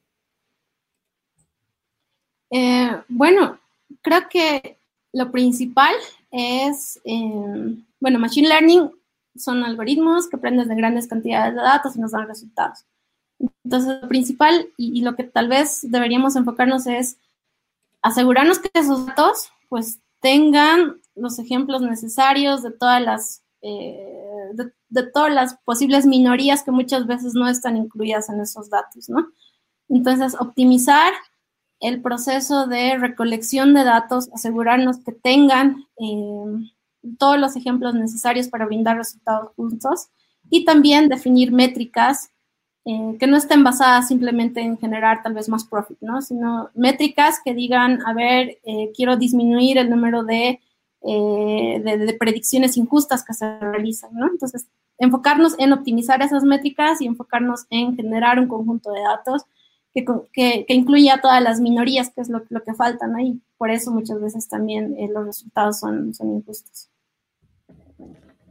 [2.52, 3.60] Eh, bueno,
[4.02, 4.78] creo que
[5.14, 5.94] lo principal
[6.32, 8.92] es, eh, bueno, Machine Learning
[9.38, 12.86] son algoritmos que aprenden de grandes cantidades de datos y nos dan resultados.
[13.64, 17.18] Entonces, lo principal y, y, lo que tal vez deberíamos enfocarnos es
[18.02, 24.18] asegurarnos que esos datos pues tengan los ejemplos necesarios de todas las eh,
[24.90, 29.28] de, todas las posibles minorías que muchas veces no están incluidas en esos datos, ¿no?
[29.90, 31.14] Entonces, optimizar
[31.80, 36.72] el proceso de recolección de datos, asegurarnos que tengan eh,
[37.16, 40.08] todos los ejemplos necesarios para brindar resultados justos
[40.50, 42.32] y también definir métricas
[42.90, 46.22] eh, que no estén basadas simplemente en generar tal vez más profit, ¿no?
[46.22, 50.62] Sino métricas que digan, a ver, eh, quiero disminuir el número de,
[51.02, 54.28] eh, de, predicciones injustas que se realizan, ¿no?
[54.28, 54.68] Entonces,
[55.00, 59.44] enfocarnos en optimizar esas métricas y enfocarnos en generar un conjunto de datos
[59.94, 63.20] que, incluya a todas las minorías, que es lo, lo que falta, ¿no?
[63.20, 66.90] Y por eso muchas veces también los resultados son injustos.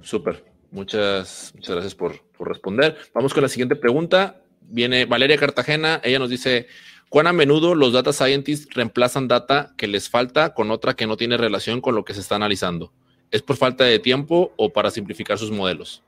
[0.07, 0.45] Súper.
[0.71, 2.97] Muchas, muchas gracias por, responder.
[3.13, 4.41] Vamos con la siguiente pregunta.
[4.61, 6.01] Viene Valeria Cartagena.
[6.05, 6.69] Ella nos dice,
[7.09, 11.17] ¿cuán a menudo los data scientists reemplazan data que les falta con otra que no
[11.17, 12.93] tiene relación con lo que se está analizando?
[13.33, 16.05] ¿Es por falta de tiempo o para simplificar sus modelos?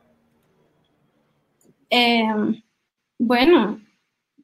[1.90, 2.62] Em,
[3.18, 3.80] bueno,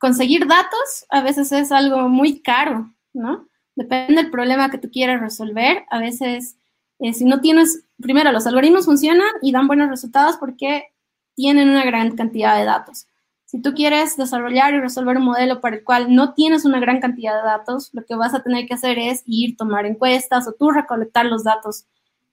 [0.00, 3.46] conseguir datos a veces es algo muy caro, ¿no?
[3.76, 5.84] Depende del problema que tú quieres resolver.
[5.90, 6.57] A veces
[6.99, 10.84] eh, si no tienes, primero, los algoritmos funcionan y dan buenos resultados porque
[11.34, 13.07] tienen una gran cantidad de datos.
[13.45, 17.01] Si tú quieres desarrollar y resolver un modelo para el cual no tienes una gran
[17.01, 20.53] cantidad de datos, lo que vas a tener que hacer es ir, tomar encuestas o
[20.53, 21.84] tú recolectar los datos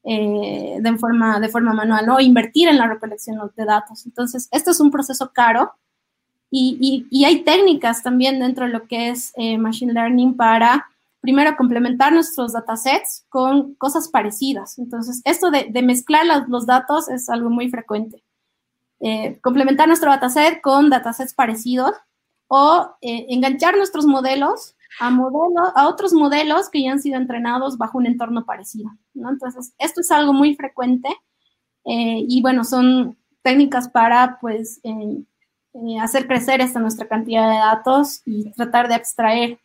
[0.03, 4.05] eh, de, forma, de forma manual, o invertir en la recolección de datos.
[4.05, 5.74] Entonces, esto es un proceso caro
[6.49, 10.88] y, hay técnicas también dentro de lo que es eh, Machine Learning para
[11.22, 14.78] primero complementar nuestros datasets con cosas parecidas.
[14.80, 18.24] Entonces, esto de, mezclar los, datos es algo muy frecuente.
[18.99, 21.93] Eh, complementar nuestro dataset con datasets parecidos
[22.47, 25.09] o eh, enganchar nuestros modelos a,
[25.76, 28.89] a otros modelos que ya han sido entrenados bajo un entorno parecido.
[29.15, 31.09] Entonces, esto es algo muy frecuente
[31.86, 34.82] eh, y bueno, son técnicas para pues
[36.01, 39.59] hacer crecer esta nuestra cantidad de datos y tratar de abstraer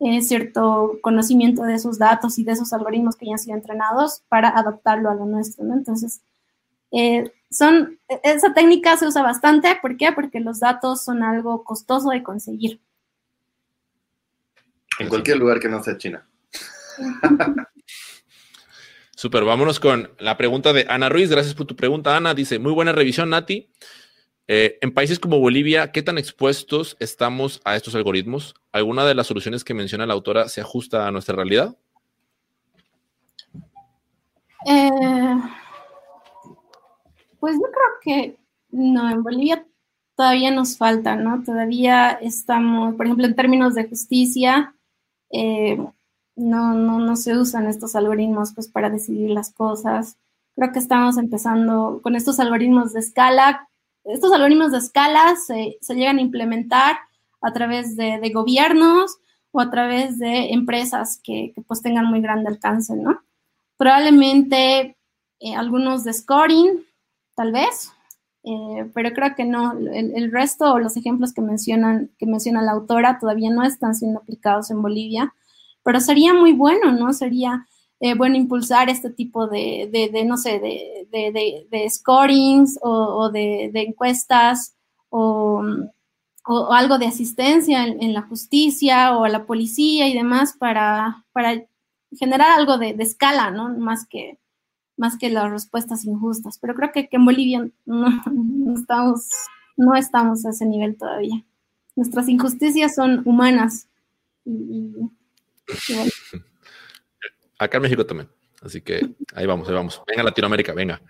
[0.00, 4.22] eh, cierto conocimiento de esos datos y de esos algoritmos que ya han sido entrenados
[4.28, 5.74] para adaptarlo a lo nuestro, ¿no?
[5.74, 6.22] Entonces,
[6.92, 10.12] eh, son, esa técnica se usa bastante, ¿por qué?
[10.12, 12.80] Porque los datos son algo costoso de conseguir.
[14.98, 16.26] En cualquier lugar que no sea China.
[19.16, 21.28] Super, vámonos con la pregunta de Ana Ruiz.
[21.28, 22.34] Gracias por tu pregunta, Ana.
[22.34, 23.68] Dice, muy buena revisión, Nati.
[24.50, 28.54] Eh, en países como Bolivia, ¿qué tan expuestos estamos a estos algoritmos?
[28.72, 31.76] ¿Alguna de las soluciones que menciona la autora se ajusta a nuestra realidad?
[34.66, 35.34] Eh,
[37.38, 38.38] pues yo creo que
[38.70, 39.66] no, en Bolivia
[40.16, 41.42] todavía nos falta, ¿no?
[41.44, 44.74] Todavía estamos, por ejemplo, en términos de justicia,
[45.30, 45.76] eh,
[46.36, 50.16] no, no, no se usan estos algoritmos pues, para decidir las cosas.
[50.56, 53.67] Creo que estamos empezando con estos algoritmos de escala
[54.08, 56.98] estos algoritmos de escala se, llegan a implementar
[57.40, 59.18] a través de, gobiernos
[59.52, 63.20] o a través de empresas que, pues tengan muy grande alcance, ¿no?
[63.76, 64.96] Probablemente
[65.40, 66.84] eh, algunos de scoring,
[67.34, 67.92] tal vez,
[68.42, 69.72] eh, pero creo que no.
[69.72, 74.20] El, resto o los ejemplos que mencionan, que menciona la autora todavía no están siendo
[74.20, 75.34] aplicados en Bolivia,
[75.82, 77.12] pero sería muy bueno, ¿no?
[77.12, 77.67] Sería
[78.00, 84.74] eh, bueno impulsar este tipo de, de, no sé, de, de, scorings o, de, encuestas
[85.10, 85.62] o,
[86.46, 91.64] o, algo de asistencia en, la justicia o a la policía y demás para, para
[92.16, 93.76] generar algo de, escala, ¿no?
[93.76, 94.38] Más que,
[94.96, 96.58] más que las respuestas injustas.
[96.58, 98.08] Pero creo que, en Bolivia no,
[98.74, 99.28] estamos,
[99.76, 101.44] no estamos a ese nivel todavía.
[101.96, 103.88] Nuestras injusticias son humanas.
[104.44, 104.94] y,
[107.58, 108.28] Acá en México también.
[108.62, 110.02] Así que ahí vamos, ahí vamos.
[110.06, 111.00] Venga, Latinoamérica, venga.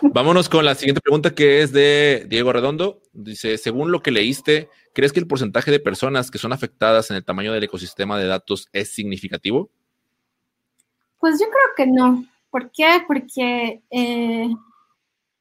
[0.00, 3.02] Vámonos con la siguiente pregunta que es de Diego Redondo.
[3.12, 7.16] Dice, según lo que leíste, ¿crees que el porcentaje de personas que son afectadas en
[7.16, 9.70] el tamaño del ecosistema de datos es significativo?
[11.18, 12.24] Pues yo creo que no.
[12.50, 13.02] ¿Por qué?
[13.06, 14.48] Porque eh,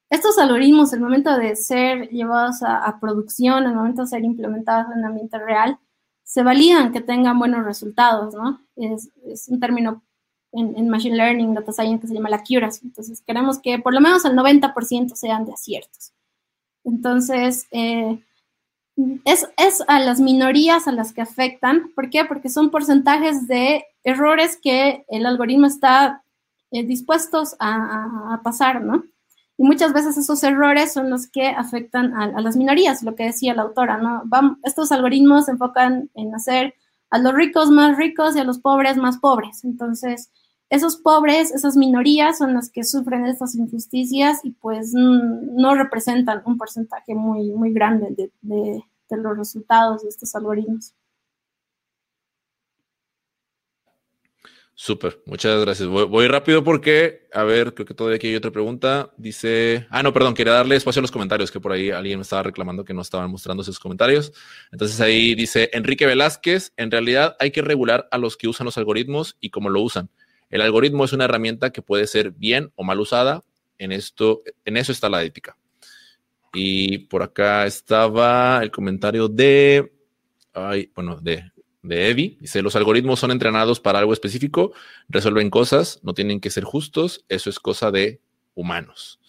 [0.09, 4.99] estos algoritmos, el momento de ser llevados a, producción, el momento de ser implementados en
[4.99, 5.79] un ambiente real,
[6.23, 8.61] se validan que tengan buenos resultados, ¿no?
[8.75, 10.03] Es un término
[10.53, 12.81] en, Machine Learning, Data Science, que se llama la accuracy.
[12.85, 16.13] Entonces, queremos que por lo menos el 90% sean de aciertos.
[16.83, 18.19] Entonces, eh,
[19.25, 21.91] es, a las minorías a las que afectan.
[21.95, 22.25] ¿Por qué?
[22.25, 26.23] Porque son porcentajes de errores que el algoritmo está
[26.71, 29.03] eh, dispuestos a, pasar, ¿no?
[29.57, 33.53] Y muchas veces esos errores son los que afectan a, las minorías, lo que decía
[33.53, 34.23] la autora, ¿no?
[34.63, 36.73] estos algoritmos se enfocan en hacer
[37.11, 39.63] a los ricos más ricos y a los pobres más pobres.
[39.63, 40.31] Entonces,
[40.73, 46.57] esos pobres, esas minorías son las que sufren estas injusticias y pues no representan un
[46.57, 50.95] porcentaje muy, muy grande de los resultados de estos algoritmos.
[54.75, 55.87] Súper, muchas gracias.
[55.87, 59.11] Voy, rápido porque, a ver, creo que todavía aquí hay otra pregunta.
[59.17, 62.23] Dice, ah, no, perdón, quería darle espacio a los comentarios, que por ahí alguien me
[62.23, 64.33] estaba reclamando que no estaban mostrando sus comentarios.
[64.71, 68.77] Entonces ahí dice Enrique Velázquez, en realidad hay que regular a los que usan los
[68.79, 70.09] algoritmos y cómo lo usan.
[70.53, 73.43] El algoritmo es una herramienta que puede ser bien o mal usada.
[73.77, 75.57] En esto, en eso está la ética.
[76.53, 79.91] Y por acá estaba el comentario de,
[80.53, 81.43] ay, bueno, de
[81.83, 82.37] de Evi.
[82.39, 84.73] Dice, los algoritmos son entrenados para algo específico,
[85.09, 88.21] resuelven cosas, no tienen que ser justos, eso es cosa de
[88.55, 89.19] humanos.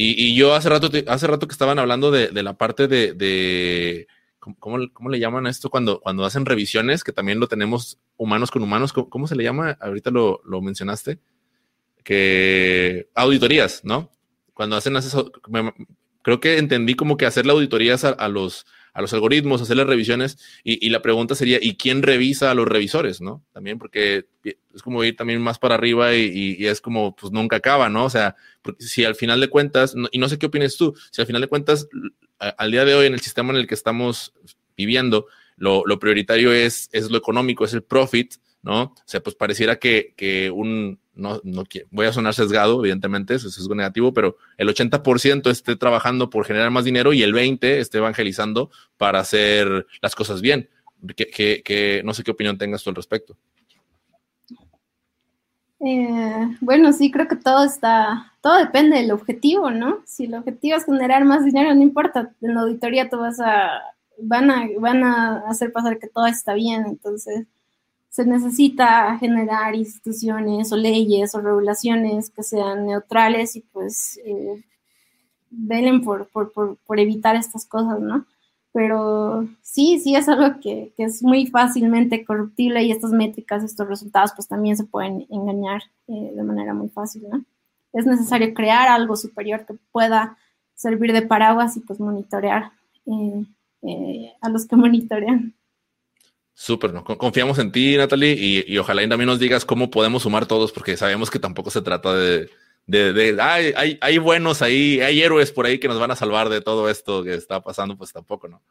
[0.00, 4.06] Y, yo hace rato, hace rato que estaban hablando de, la parte de,
[4.38, 7.04] ¿cómo, le llaman a esto cuando, cuando hacen revisiones?
[7.04, 9.76] Que también lo tenemos humanos con humanos, ¿cómo, se le llama?
[9.80, 11.18] Ahorita lo, mencionaste.
[12.04, 14.10] Que auditorías, ¿no?
[14.54, 15.30] Cuando hacen eso,
[16.22, 18.66] creo que entendí como que hacer la auditorías a los
[18.98, 20.38] a los algoritmos, hacerle revisiones.
[20.64, 23.20] Y, la pregunta sería, ¿y quién revisa a los revisores?
[23.20, 23.44] ¿No?
[23.52, 27.88] También porque es como ir también más para arriba y, es como, pues nunca acaba,
[27.88, 28.06] ¿no?
[28.06, 28.34] O sea,
[28.80, 31.46] si al final de cuentas, y no sé qué opinas tú, si al final de
[31.46, 31.88] cuentas,
[32.38, 34.32] al día de hoy en el sistema en el que estamos
[34.76, 35.26] viviendo,
[35.56, 38.82] lo, prioritario es, es lo económico, es el profit, ¿no?
[38.82, 43.48] O sea, pues pareciera que, que un, no, no voy a sonar sesgado, evidentemente, eso
[43.48, 47.58] es sesgo negativo, pero el 80% esté trabajando por generar más dinero y el 20%
[47.64, 50.70] esté evangelizando para hacer las cosas bien.
[51.16, 53.36] Que, no sé qué opinión tengas tú al respecto.
[55.80, 60.00] Eh, bueno, sí, creo que todo está, todo depende del objetivo, ¿no?
[60.06, 63.82] Si el objetivo es generar más dinero, no importa, en la auditoría tú vas a,
[64.18, 67.46] van a, van a hacer pasar que todo está bien, entonces
[68.10, 74.64] se necesita generar instituciones o leyes o regulaciones que sean neutrales y pues eh,
[75.50, 78.26] velen por, por, por, evitar estas cosas, ¿no?
[78.72, 83.88] Pero sí, sí es algo que, que, es muy fácilmente corruptible y estas métricas, estos
[83.88, 87.44] resultados, pues también se pueden engañar eh, de manera muy fácil, ¿no?
[87.92, 90.36] Es necesario crear algo superior que pueda
[90.74, 92.70] servir de paraguas y pues monitorear
[93.82, 95.54] eh, a los que monitorean.
[96.54, 97.04] Súper, ¿no?
[97.04, 101.30] confiamos en ti, Natalie, y, ojalá también nos digas cómo podemos sumar todos, porque sabemos
[101.30, 102.50] que tampoco se trata de,
[102.88, 106.62] de, hay, hay, buenos ahí, hay héroes por ahí que nos van a salvar de
[106.62, 108.62] todo esto que está pasando, pues tampoco, ¿no?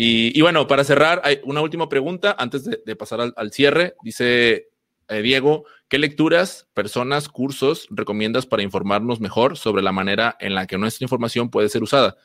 [0.00, 3.96] Y, bueno, para cerrar, hay una última pregunta antes de, pasar al, cierre.
[4.02, 4.68] Dice
[5.08, 10.68] eh, Diego, ¿qué lecturas, personas, cursos recomiendas para informarnos mejor sobre la manera en la
[10.68, 12.16] que nuestra información puede ser usada?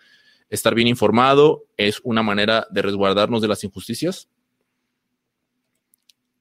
[0.52, 4.30] ¿Estar bien informado es una manera de resguardarnos de las injusticias?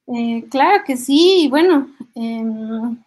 [0.06, 2.98] Eh, claro que sí, bueno, em,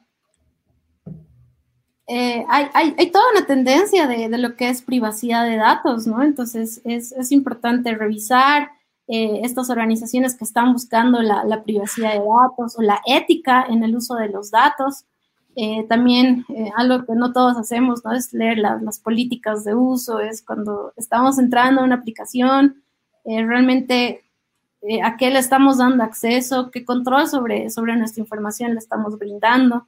[2.08, 6.22] eh, hay, toda una tendencia de, lo que es privacidad de datos, ¿no?
[6.22, 8.70] Entonces es, importante revisar
[9.08, 13.96] eh, estas organizaciones que están buscando la, privacidad de datos o la ética en el
[13.96, 15.06] uso de los datos.
[15.88, 16.46] también
[16.76, 18.14] algo que no todos hacemos, ¿no?
[18.14, 22.84] Es leer las políticas de uso, es cuando estamos entrando a una aplicación,
[23.26, 24.26] realmente
[24.88, 29.88] eh, a qué le estamos dando acceso, qué control sobre nuestra información le estamos brindando.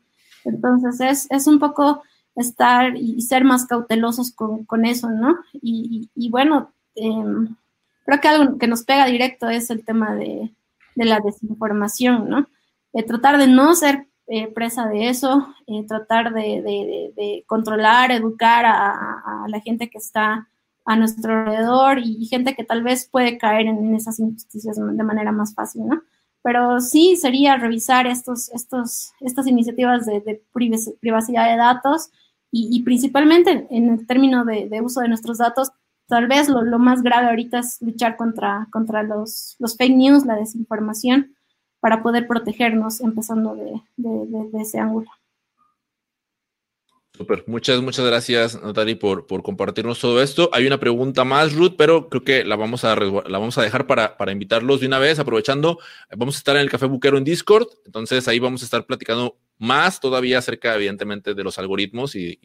[0.49, 2.03] Entonces es, es un poco
[2.35, 5.37] estar y ser más cautelosos con, con eso, ¿no?
[5.53, 7.55] Y, y, bueno, em,
[8.05, 10.53] creo que algo que nos pega directo es el tema de,
[10.95, 12.47] de la desinformación, ¿no?
[12.93, 15.55] Eh, tratar de no ser eh, presa de eso,
[15.87, 20.47] tratar de, de, de, controlar, educar a, la gente que está
[20.85, 25.31] a nuestro alrededor y gente que tal vez puede caer en, esas injusticias de manera
[25.31, 26.01] más fácil, ¿no?
[26.43, 30.41] Pero sí sería revisar estos, estos, estas iniciativas de,
[30.99, 32.09] privacidad de datos
[32.51, 35.71] y, principalmente en el término de, uso de nuestros datos,
[36.07, 40.35] tal vez lo, más grave ahorita es luchar contra, contra los, los, fake news, la
[40.35, 41.35] desinformación,
[41.81, 45.09] para poder protegernos empezando de ese ángulo.
[47.17, 50.51] Super, muchas, muchas gracias, Natalie, por, por compartirnos todo esto.
[50.53, 53.87] Hay una pregunta más, Ruth, pero creo que la vamos a, la vamos a dejar
[53.87, 55.79] para, para invitarlos de una vez, aprovechando.
[56.15, 59.39] Vamos a estar en el Café Buquero en Discord, entonces ahí vamos a estar platicando
[59.57, 62.13] más todavía acerca, evidentemente, de los algoritmos.
[62.13, 62.37] Y,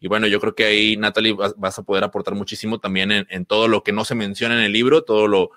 [0.00, 3.46] y, bueno, yo creo que ahí, Natalie, vas, a poder aportar muchísimo también en, en,
[3.46, 5.52] todo lo que no se menciona en el libro, todo lo,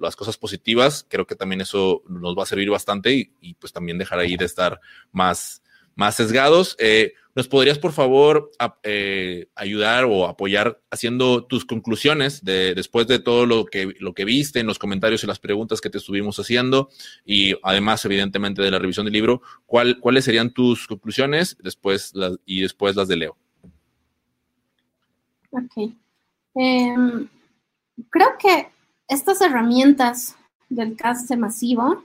[0.00, 1.06] las cosas positivas.
[1.08, 4.36] Creo que también eso nos va a servir bastante y, y pues también dejar ahí
[4.36, 4.80] de estar
[5.12, 5.62] más
[6.00, 6.76] más sesgados.
[6.78, 8.50] Eh, ¿Nos podrías, por favor,
[8.82, 14.24] eh, ayudar o apoyar haciendo tus conclusiones de, después de todo lo que, lo que
[14.24, 16.88] viste en los comentarios y las preguntas que te estuvimos haciendo?
[17.24, 22.14] Y además, evidentemente, de la revisión del libro, ¿cuáles serían tus conclusiones después
[22.46, 23.36] y después las de Leo?
[25.50, 25.92] Ok.
[26.54, 27.28] Em,
[28.08, 28.68] creo que
[29.06, 30.34] estas herramientas
[30.70, 32.02] del cast masivo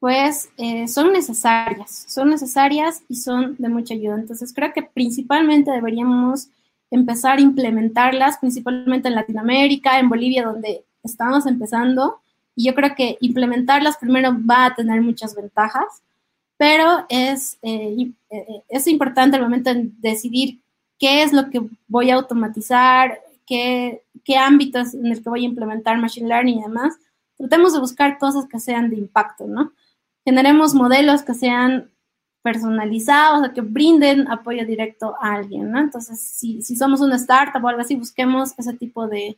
[0.00, 4.14] pues eh, son necesarias, son necesarias y son de mucha ayuda.
[4.14, 6.48] Entonces creo que principalmente deberíamos
[6.90, 12.20] empezar a implementarlas, principalmente en Latinoamérica, en Bolivia, donde estamos empezando.
[12.56, 16.02] Y yo creo que implementarlas primero va a tener muchas ventajas,
[16.56, 20.60] pero es, eh, eh, es importante el momento de decidir
[20.98, 25.48] qué es lo que voy a automatizar, qué, qué ámbitos en el que voy a
[25.48, 26.96] implementar Machine Learning y demás.
[27.36, 29.72] Tratemos de buscar cosas que sean de impacto, ¿no?
[30.24, 31.90] Generemos modelos que sean
[32.42, 35.78] personalizados, o que brinden apoyo directo a alguien, ¿no?
[35.78, 39.36] Entonces, si, somos una startup o algo así, busquemos ese tipo de,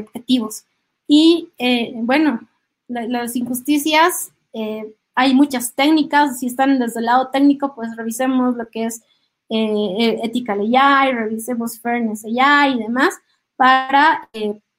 [0.00, 0.64] objetivos.
[1.06, 2.40] Y eh, bueno,
[2.88, 8.68] las injusticias, eh, hay muchas técnicas, si están desde el lado técnico, pues revisemos lo
[8.68, 9.02] que es
[9.48, 13.14] eh, ethical AI, revisemos fairness AI y demás,
[13.56, 14.28] para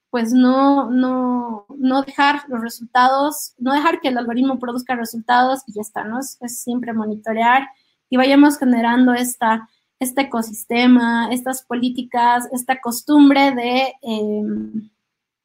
[0.10, 5.74] pues no, no, no dejar los resultados, no dejar que el algoritmo produzca resultados y
[5.74, 6.20] ya está, ¿no?
[6.20, 7.68] Es, siempre monitorear
[8.10, 14.90] y vayamos generando esta, este ecosistema, estas políticas, esta costumbre de, em,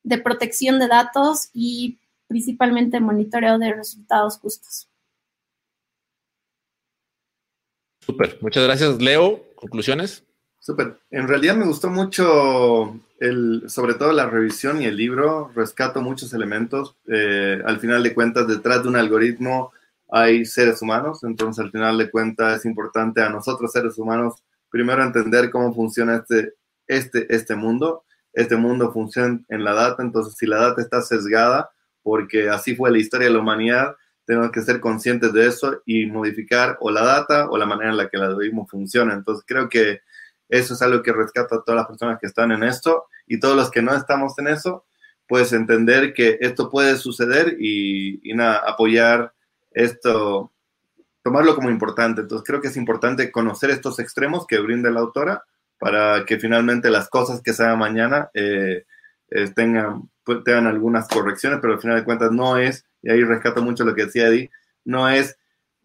[0.04, 1.98] de protección de datos y
[2.28, 4.88] principalmente monitoreo de resultados justos.
[8.00, 9.00] Súper, muchas gracias.
[9.00, 10.24] Leo, conclusiones.
[10.62, 10.96] Súper.
[11.10, 15.50] En realidad me gustó mucho, el, sobre todo la revisión y el libro.
[15.56, 16.94] Rescato muchos elementos.
[17.08, 19.72] Eh, al final de cuentas, detrás de un algoritmo
[20.08, 21.24] hay seres humanos.
[21.24, 26.18] Entonces, al final de cuentas, es importante a nosotros, seres humanos, primero entender cómo funciona
[26.18, 26.54] este,
[26.86, 28.04] este, este mundo.
[28.32, 30.00] Este mundo funciona en la data.
[30.04, 31.70] Entonces, si la data está sesgada,
[32.04, 36.06] porque así fue la historia de la humanidad, tenemos que ser conscientes de eso y
[36.06, 39.12] modificar o la data o la manera en la que el algoritmo funciona.
[39.12, 40.02] Entonces, creo que
[40.53, 43.57] eso es algo que rescata a todas las personas que están en esto y todos
[43.57, 44.84] los que no estamos en eso,
[45.26, 49.32] pues entender que esto puede suceder y, nada, apoyar
[49.70, 50.53] esto,
[51.22, 52.20] tomarlo como importante.
[52.20, 55.42] Entonces creo que es importante conocer estos extremos que brinda la autora
[55.78, 58.84] para que finalmente las cosas que se hagan mañana eh,
[59.30, 63.24] eh, tengan, pues, tengan algunas correcciones, pero al final de cuentas no es, y ahí
[63.24, 64.50] rescato mucho lo que decía Eddie,
[64.84, 65.34] no es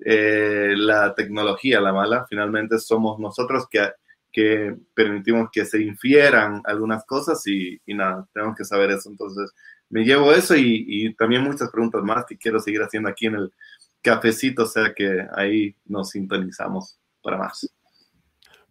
[0.04, 3.92] eh, la tecnología la mala, finalmente somos nosotros que
[4.38, 9.10] que permitimos que se infieran algunas cosas y, nada, tenemos que saber eso.
[9.10, 9.52] Entonces,
[9.90, 13.52] me llevo eso y, también muchas preguntas más que quiero seguir haciendo aquí en el
[14.00, 17.68] cafecito, o sea que ahí nos sintonizamos para más.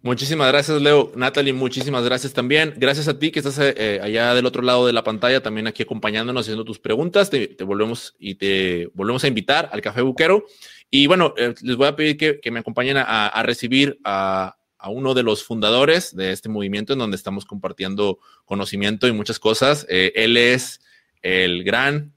[0.02, 1.10] Muchísimas gracias, Leo.
[1.16, 2.74] Natalie, muchísimas gracias también.
[2.76, 5.82] Gracias a ti que estás eh, allá del otro lado de la pantalla, también aquí
[5.82, 7.28] acompañándonos, haciendo tus preguntas.
[7.28, 10.44] Te, volvemos y te volvemos a invitar al Café Buquero.
[10.92, 14.54] Y bueno, eh, les voy a pedir que, me acompañen a recibir a,
[14.86, 19.40] a uno de los fundadores de este movimiento en donde estamos compartiendo conocimiento y muchas
[19.40, 19.84] cosas.
[19.88, 20.80] Eh, él es
[21.22, 22.14] el gran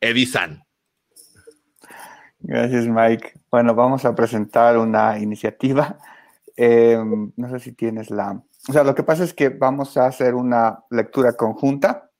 [0.00, 0.64] Edison.
[2.40, 3.34] Gracias, Mike.
[3.48, 5.98] Bueno, vamos a presentar una iniciativa.
[6.56, 8.42] Em, no sé si tienes la...
[8.68, 12.10] O sea, lo que pasa es que vamos a hacer una lectura conjunta.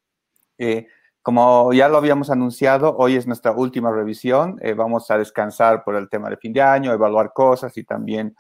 [0.57, 0.87] Eh,
[1.21, 4.57] como ya lo habíamos anunciado, hoy es nuestra última revisión.
[4.63, 8.37] Eh, vamos a descansar por el tema de fin de año, evaluar cosas y también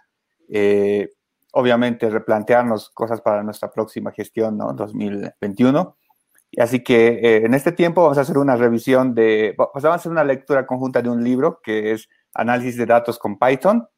[1.52, 4.72] obviamente replantearnos cosas para nuestra próxima gestión, ¿no?
[4.72, 5.96] 2021.
[6.52, 9.94] Y así que eh, en este tiempo vamos a hacer una revisión de, vamos a
[9.94, 13.88] hacer una lectura conjunta de un libro que es Análisis de Datos con Python.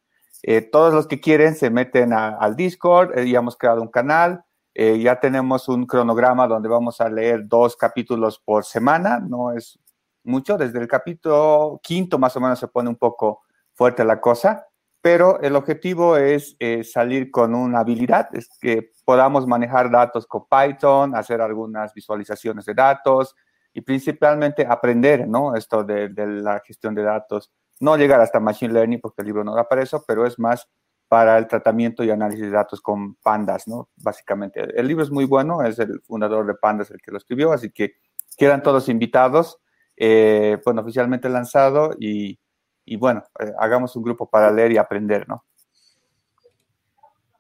[0.43, 4.45] Eh, todos los que quieren se meten al Discord, eh, ya hemos creado un canal,
[4.75, 9.79] ya tenemos un cronograma donde vamos a leer dos capítulos por semana, no es
[10.25, 13.43] mucho, desde el capítulo quinto más o menos se pone un poco
[13.75, 14.67] fuerte la cosa
[15.03, 20.45] pero el objetivo es eh, salir con una habilidad, es que podamos manejar datos con
[20.49, 23.35] Python, hacer algunas visualizaciones de datos
[23.75, 25.57] y principalmente aprender, ¿no?
[25.57, 27.51] Esto de, la gestión de datos.
[27.81, 30.69] No llegar hasta Machine Learning porque el libro no da para eso, pero es más
[31.09, 33.89] para el tratamiento y análisis de datos con Pandas, ¿no?
[33.97, 34.61] Básicamente.
[34.79, 37.71] El libro es muy bueno, es el fundador de Pandas el que lo escribió, así
[37.71, 37.95] que
[38.37, 39.59] quedan todos invitados.
[39.97, 42.39] Eh, bueno, oficialmente lanzado y
[42.85, 45.45] y bueno, eh, hagamos un grupo para leer y aprender, ¿no?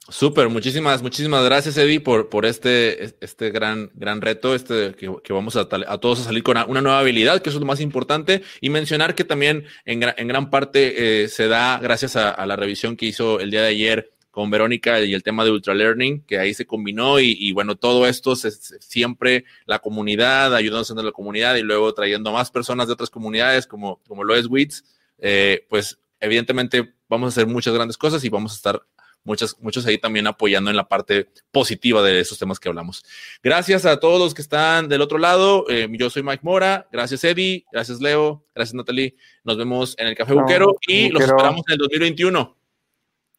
[0.08, 5.32] Súper, muchísimas, muchísimas gracias, Eddie, por, por este, este gran, gran reto, este que, que
[5.32, 8.42] vamos a, todos a salir con una, nueva habilidad, que eso es lo más importante,
[8.60, 12.96] y mencionar que también en, en gran parte eh, se da gracias a, la revisión
[12.96, 16.38] que hizo el día de ayer con Verónica y el tema de Ultra Learning, que
[16.38, 21.54] ahí se combinó y, bueno, todo esto se, siempre la comunidad, ayudándonos en la comunidad
[21.56, 24.84] y luego trayendo más personas de otras comunidades como, como lo es WITS,
[25.22, 28.82] eh, pues evidentemente vamos a hacer muchas grandes cosas y vamos a estar
[29.24, 33.04] muchos, muchos ahí también apoyando en la parte positiva de esos temas que hablamos.
[33.42, 35.64] Gracias a todos los que están del otro lado.
[35.68, 36.88] Eh, yo soy Mike Mora.
[36.90, 37.64] Gracias, Eddie.
[37.72, 38.44] Gracias, Leo.
[38.54, 39.16] Gracias, Natalie.
[39.44, 42.56] Nos vemos en el Café Buquero y los esperamos en el 2021.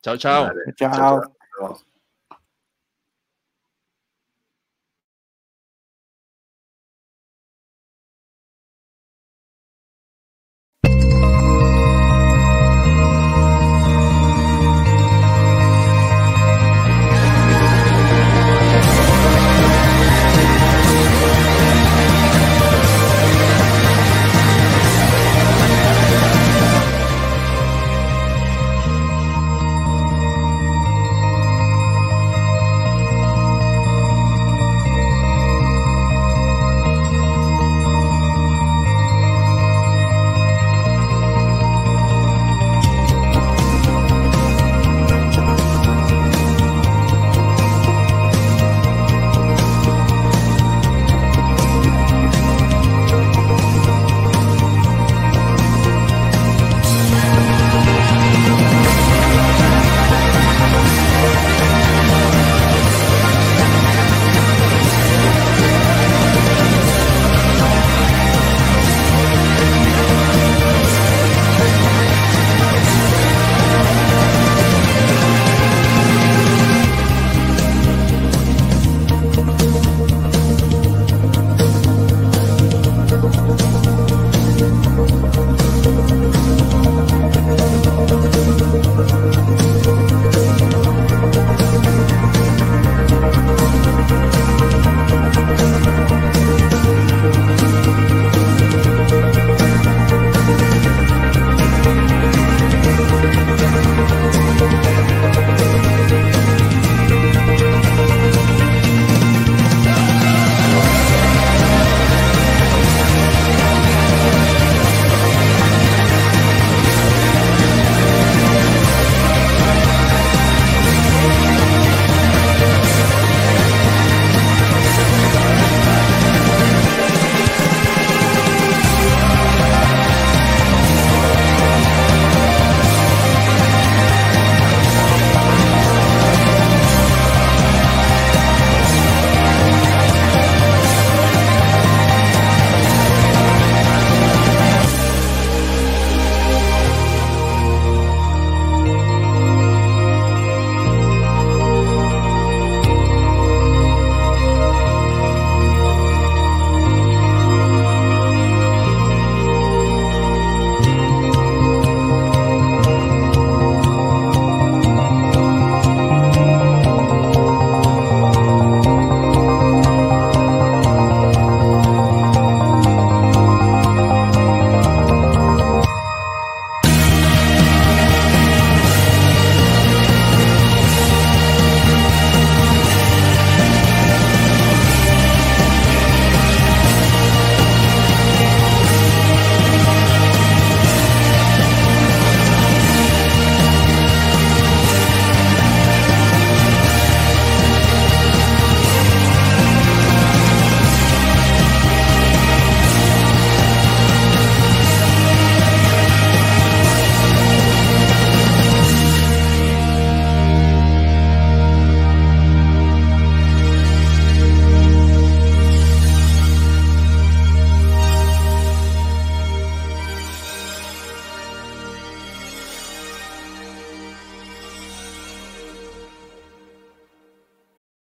[0.02, 0.46] Chao, chao.
[0.46, 0.96] Vale, chao.
[0.96, 1.22] chao,
[1.60, 1.94] chao.